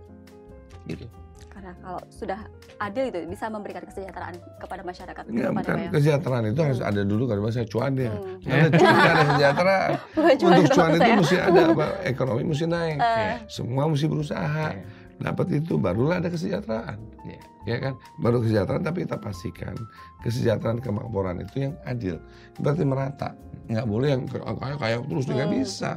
Gitu. 0.86 1.06
Karena 1.50 1.74
kalau 1.82 2.00
sudah 2.08 2.40
adil 2.80 3.10
itu 3.10 3.18
bisa 3.26 3.50
memberikan 3.50 3.82
kesejahteraan 3.84 4.38
kepada 4.62 4.80
masyarakat. 4.86 5.22
Enggak, 5.28 5.50
kepada 5.50 5.66
bukan 5.66 5.76
ya. 5.76 5.90
kesejahteraan 5.90 6.44
itu 6.54 6.60
harus 6.62 6.80
ada 6.80 7.02
dulu 7.02 7.24
karena 7.26 7.50
saya 7.50 7.66
cuannya. 7.66 8.10
Hmm. 8.14 8.38
Karena 8.46 8.68
cuan 8.70 8.94
ada 8.94 9.22
kesejahteraan. 9.26 9.90
Untuk 10.46 10.62
itu 10.62 10.70
cuan 10.72 10.90
itu 10.94 11.02
saya. 11.02 11.16
mesti 11.18 11.36
ada 11.42 11.60
apa? 11.74 11.86
Ekonomi 12.06 12.42
mesti 12.54 12.64
naik. 12.70 12.98
Eh, 13.02 13.34
Semua 13.50 13.82
mesti 13.90 14.06
berusaha. 14.06 14.66
Iya. 14.72 14.99
Dapat 15.20 15.52
itu 15.52 15.76
barulah 15.76 16.16
ada 16.16 16.32
kesejahteraan. 16.32 16.96
Iya. 17.28 17.40
Ya 17.68 17.76
kan? 17.76 17.94
Baru 18.18 18.40
kesejahteraan 18.40 18.80
tapi 18.80 19.04
kita 19.04 19.20
pastikan 19.20 19.76
kesejahteraan 20.24 20.80
kemakmuran 20.80 21.44
itu 21.44 21.68
yang 21.68 21.74
adil. 21.84 22.16
Berarti 22.56 22.82
merata. 22.88 23.36
Nggak 23.68 23.86
boleh 23.86 24.08
yang 24.16 24.22
kaya 24.26 24.76
kaya 24.80 24.96
terus 25.04 25.28
nggak 25.28 25.44
Hmm. 25.46 25.56
bisa. 25.60 25.90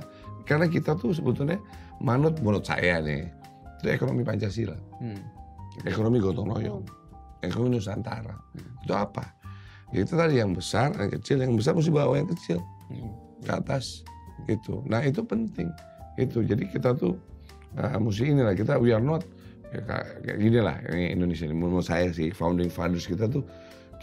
Karena 0.44 0.68
kita 0.68 1.00
tuh 1.00 1.16
sebetulnya 1.16 1.56
manut 2.04 2.36
menurut 2.44 2.68
saya 2.68 3.00
nih 3.00 3.32
itu 3.80 3.88
ekonomi 3.88 4.28
Pancasila, 4.28 4.76
Hmm. 5.00 5.24
ekonomi 5.88 6.20
gotong 6.20 6.52
royong, 6.52 6.84
ekonomi 7.40 7.80
Nusantara. 7.80 8.36
Itu 8.84 8.92
apa? 8.92 9.24
Ya, 9.96 10.04
itu 10.04 10.20
tadi 10.20 10.40
yang 10.40 10.52
besar, 10.52 10.92
yang 11.00 11.12
kecil, 11.16 11.40
yang 11.40 11.56
besar 11.56 11.72
mesti 11.76 11.92
bawa 11.96 12.20
yang 12.20 12.28
kecil 12.28 12.60
Hmm. 12.92 13.12
ke 13.40 13.52
atas 13.56 14.04
gitu. 14.52 14.84
Nah 14.84 15.00
itu 15.00 15.24
penting 15.24 15.72
itu. 16.20 16.44
Jadi 16.44 16.68
kita 16.68 16.92
tuh 16.92 17.16
uh, 17.78 17.98
mesti 18.00 18.34
inilah 18.34 18.54
kita 18.54 18.78
we 18.78 18.94
are 18.94 19.04
not 19.04 19.24
ya, 19.74 19.82
kayak 20.22 20.38
gini 20.38 20.60
lah 20.62 20.78
ini 20.92 21.14
Indonesia 21.14 21.46
ini 21.50 21.56
menurut 21.56 21.86
saya 21.86 22.10
sih 22.14 22.30
founding 22.30 22.70
fathers 22.70 23.06
kita 23.10 23.30
tuh 23.30 23.44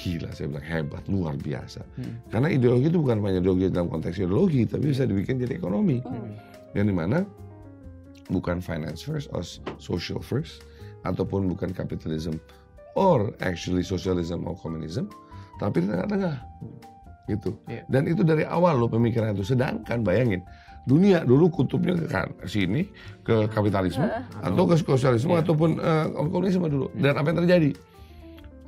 gila 0.01 0.33
saya 0.33 0.49
bilang 0.49 0.65
hebat 0.65 1.05
luar 1.13 1.37
biasa. 1.37 1.85
Hmm. 2.01 2.17
Karena 2.33 2.49
ideologi 2.49 2.89
itu 2.89 2.99
bukan 3.05 3.21
hanya 3.21 3.45
ideologi 3.45 3.69
dalam 3.69 3.93
konteks 3.93 4.17
ideologi 4.17 4.65
tapi 4.65 4.97
bisa 4.97 5.05
dibikin 5.05 5.37
jadi 5.37 5.61
ekonomi. 5.61 6.01
Hmm. 6.01 6.41
Yang 6.73 6.87
di 6.89 6.95
mana 6.97 7.19
bukan 8.33 8.63
finance 8.63 9.05
first 9.05 9.29
or 9.35 9.45
social 9.77 10.23
first 10.23 10.65
ataupun 11.05 11.51
bukan 11.51 11.75
capitalism 11.75 12.39
or 12.95 13.35
actually 13.43 13.83
socialism 13.85 14.47
or 14.47 14.55
communism 14.57 15.11
tapi 15.59 15.85
di 15.85 15.91
tengah-tengah 15.91 16.37
gitu 17.29 17.55
Iya. 17.71 17.83
dan 17.87 18.03
itu 18.11 18.23
dari 18.27 18.43
awal 18.43 18.81
loh 18.81 18.91
pemikiran 18.91 19.37
itu 19.37 19.55
sedangkan 19.55 20.03
bayangin 20.03 20.43
dunia 20.89 21.23
dulu 21.25 21.53
kutubnya 21.53 21.93
ke 21.93 22.07
kan 22.09 22.29
sini 22.49 22.89
ke 23.21 23.47
kapitalisme 23.53 24.07
atau 24.41 24.65
ke 24.65 24.81
sosialisme 24.81 25.37
ataupun 25.37 25.77
eh, 25.77 26.07
komunisme 26.15 26.67
dulu. 26.67 26.87
Dan 26.97 27.21
apa 27.21 27.33
yang 27.33 27.39
terjadi? 27.45 27.71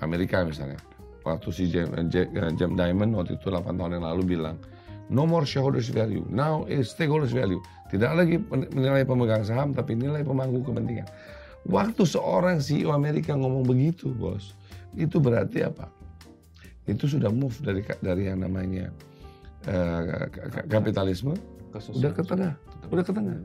Amerika 0.02 0.42
misalnya 0.42 0.76
waktu 1.22 1.48
si 1.54 1.70
Jam, 1.70 1.94
Jam, 2.10 2.26
Jam 2.58 2.70
Diamond 2.74 3.14
waktu 3.14 3.38
itu 3.38 3.48
8 3.48 3.64
tahun 3.78 4.02
yang 4.02 4.04
lalu 4.04 4.36
bilang 4.36 4.58
no 5.08 5.24
more 5.24 5.46
shareholders 5.46 5.88
value. 5.88 6.26
Now 6.28 6.66
is 6.66 6.90
stakeholders 6.90 7.32
value. 7.32 7.62
Tidak 7.92 8.12
lagi 8.12 8.40
menilai 8.72 9.04
pemegang 9.04 9.44
saham 9.44 9.76
tapi 9.76 9.94
nilai 9.94 10.24
pemangku 10.24 10.64
kepentingan. 10.64 11.06
Waktu 11.68 12.02
seorang 12.02 12.58
CEO 12.58 12.90
Amerika 12.90 13.38
ngomong 13.38 13.62
begitu 13.62 14.10
bos 14.10 14.52
itu 14.98 15.22
berarti 15.22 15.62
apa? 15.62 15.86
Itu 16.84 17.06
sudah 17.06 17.30
move 17.30 17.54
dari 17.62 17.86
dari 18.02 18.26
yang 18.26 18.42
namanya 18.42 18.90
eh, 19.70 20.26
ka- 20.28 20.66
kapitalisme 21.72 21.98
udah 21.98 22.12
ke 22.12 22.22
tengah? 22.22 22.52
udah 22.92 23.04
ke 23.04 23.12
tengah? 23.12 23.36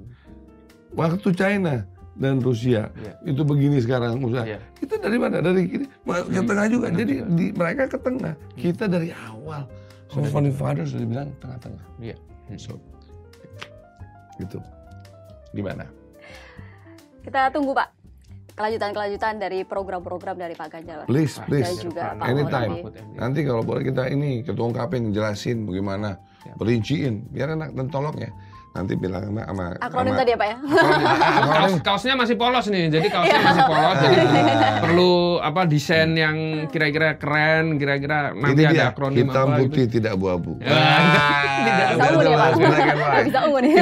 waktu 0.94 1.30
China 1.36 1.76
dan 2.18 2.42
Rusia 2.42 2.90
Iya. 2.98 3.14
itu 3.30 3.42
begini 3.46 3.78
sekarang 3.78 4.20
usaha 4.20 4.44
Iya. 4.44 4.60
kita 4.82 4.98
dari 4.98 5.18
mana? 5.22 5.38
Dari 5.40 5.62
kiri? 5.70 5.86
Ke 6.34 6.42
tengah 6.44 6.66
juga. 6.68 6.88
jadi 6.90 7.14
di, 7.30 7.46
mereka 7.54 7.84
ke 7.86 7.98
tengah. 8.02 8.34
Kita 8.58 8.90
dari 8.90 9.14
awal. 9.14 9.70
So 10.10 10.24
Sudah 10.24 10.32
founding 10.34 10.56
fathers 10.56 10.96
sudah 10.96 11.06
bilang 11.08 11.30
tengah-tengah. 11.38 11.86
Iya. 12.02 12.16
so 12.58 12.76
gitu. 14.42 14.58
Gimana? 15.54 15.86
Kita 17.22 17.52
tunggu 17.52 17.76
Pak 17.76 17.97
kelanjutan-kelanjutan 18.58 19.34
dari 19.38 19.62
program-program 19.62 20.36
dari 20.36 20.52
Pak 20.52 20.68
Ganjar. 20.68 21.06
please 21.06 21.38
please 21.46 21.70
Dan 21.70 21.78
juga 21.84 22.04
Pak 22.12 22.26
anytime 22.26 22.72
nanti 23.14 23.40
kalau 23.42 23.62
boleh 23.62 23.86
kita 23.86 24.10
ini 24.10 24.42
ketua 24.42 24.66
ungkapin 24.68 25.10
jelasin 25.12 25.64
bagaimana 25.64 26.18
Siap. 26.40 26.58
perinciin 26.58 27.30
biar 27.30 27.54
enak 27.54 27.72
dan 27.72 27.86
tolong 27.88 28.18
ya 28.18 28.34
nanti 28.70 28.94
bilang 28.94 29.26
sama 29.26 29.42
sama 29.44 29.66
Akronim 29.80 30.14
tadi 30.14 30.30
ya 30.30 30.38
Pak 30.38 30.48
ya? 30.48 30.58
akronim, 30.58 31.50
Kaos, 31.50 31.74
kaosnya 31.82 32.14
masih 32.14 32.36
polos 32.36 32.66
nih, 32.68 32.84
jadi 32.92 33.08
kaosnya 33.10 33.40
masih 33.42 33.64
polos, 33.66 33.98
jadi 34.06 34.18
perlu 34.80 35.14
apa 35.40 35.62
desain 35.66 36.14
yang 36.14 36.38
kira-kira 36.68 37.18
keren, 37.18 37.78
kira-kira 37.78 38.34
nanti 38.34 38.54
ini 38.56 38.66
ada 38.68 38.74
dia 38.76 38.86
akronim 38.88 39.26
hitam 39.26 39.48
apa 39.48 39.58
putih 39.60 39.82
gitu. 39.84 39.94
tidak 39.96 40.12
abu-abu 40.14 40.62
Ya. 40.62 40.78
Tidak 41.58 41.90
bisa 41.90 42.06
ungu 42.08 42.22
nih 42.22 42.32
Pak. 42.32 42.48
and 42.48 42.62
Nggak 42.62 42.98
white. 43.02 43.26
bisa 43.26 43.40
ungu 43.44 43.60
nih. 43.60 43.74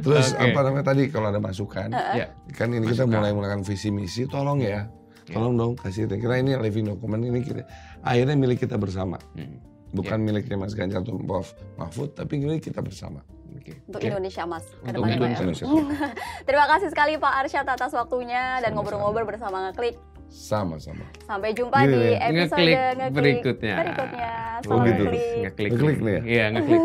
Terus 0.00 0.32
Oke. 0.32 0.42
apa 0.46 0.58
namanya 0.62 0.84
tadi 0.86 1.02
kalau 1.06 1.28
ada 1.28 1.38
masukan, 1.38 1.88
Ya. 1.92 2.26
kan 2.50 2.68
ini 2.68 2.84
kita 2.84 3.04
Masukan. 3.04 3.12
mulai 3.12 3.30
melakukan 3.30 3.62
visi 3.62 3.88
misi, 3.88 4.24
tolong 4.24 4.58
ya, 4.58 4.88
Ya. 5.22 5.32
tolong 5.32 5.54
dong 5.54 5.72
kasih. 5.74 6.06
Kira 6.06 6.36
ini 6.36 6.54
living 6.54 6.88
document 6.88 7.22
ini 7.22 7.40
kita 7.40 7.62
akhirnya 8.00 8.34
milik 8.34 8.58
kita 8.58 8.74
bersama, 8.74 9.20
Hmm. 9.32 9.60
bukan 9.90 10.18
miliknya 10.18 10.56
Mas 10.56 10.72
Ganjar 10.72 11.00
atau 11.00 11.16
Prof 11.16 11.50
Mahfud, 11.76 12.12
tapi 12.12 12.36
milik 12.36 12.64
kita 12.64 12.80
bersama. 12.80 13.20
Oke. 13.50 13.76
Untuk 13.84 13.98
Oke. 13.98 14.08
Indonesia 14.08 14.42
Mas. 14.44 14.62
Untuk 14.80 15.02
ya. 15.02 15.12
Indonesia. 15.12 15.42
Indonesia. 15.42 15.64
Terima 16.48 16.66
kasih 16.66 16.88
sekali 16.88 17.12
Pak 17.16 17.34
Arsyad 17.36 17.66
atas 17.66 17.90
waktunya 17.90 18.56
dan 18.56 18.70
Sama-sama. 18.70 18.74
ngobrol-ngobrol 18.78 19.26
bersama 19.26 19.56
Ngeklik. 19.66 19.98
Sama-sama. 20.30 21.02
Sampai 21.20 21.50
jumpa 21.50 21.74
Gini 21.82 21.90
di 21.90 21.98
nih, 21.98 22.14
episode 22.22 22.62
ngeklik 22.62 22.78
Ngeklik 22.94 23.10
berikutnya. 23.42 23.74
berikutnya. 23.76 24.30
Oh, 24.30 24.62
Selamat 24.62 24.86
gitu. 24.86 25.02
ngeklik. 25.02 25.26
Ngeklik. 25.42 25.70
Ngeklik 25.74 25.98
nih 25.98 26.12
ya? 26.12 26.22
Iya, 26.22 26.44
ngeklik. 26.54 26.80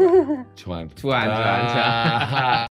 Cuman. 0.57 0.83
Cuan, 0.99 1.25
cuan, 1.29 1.59
cuan. 1.69 2.09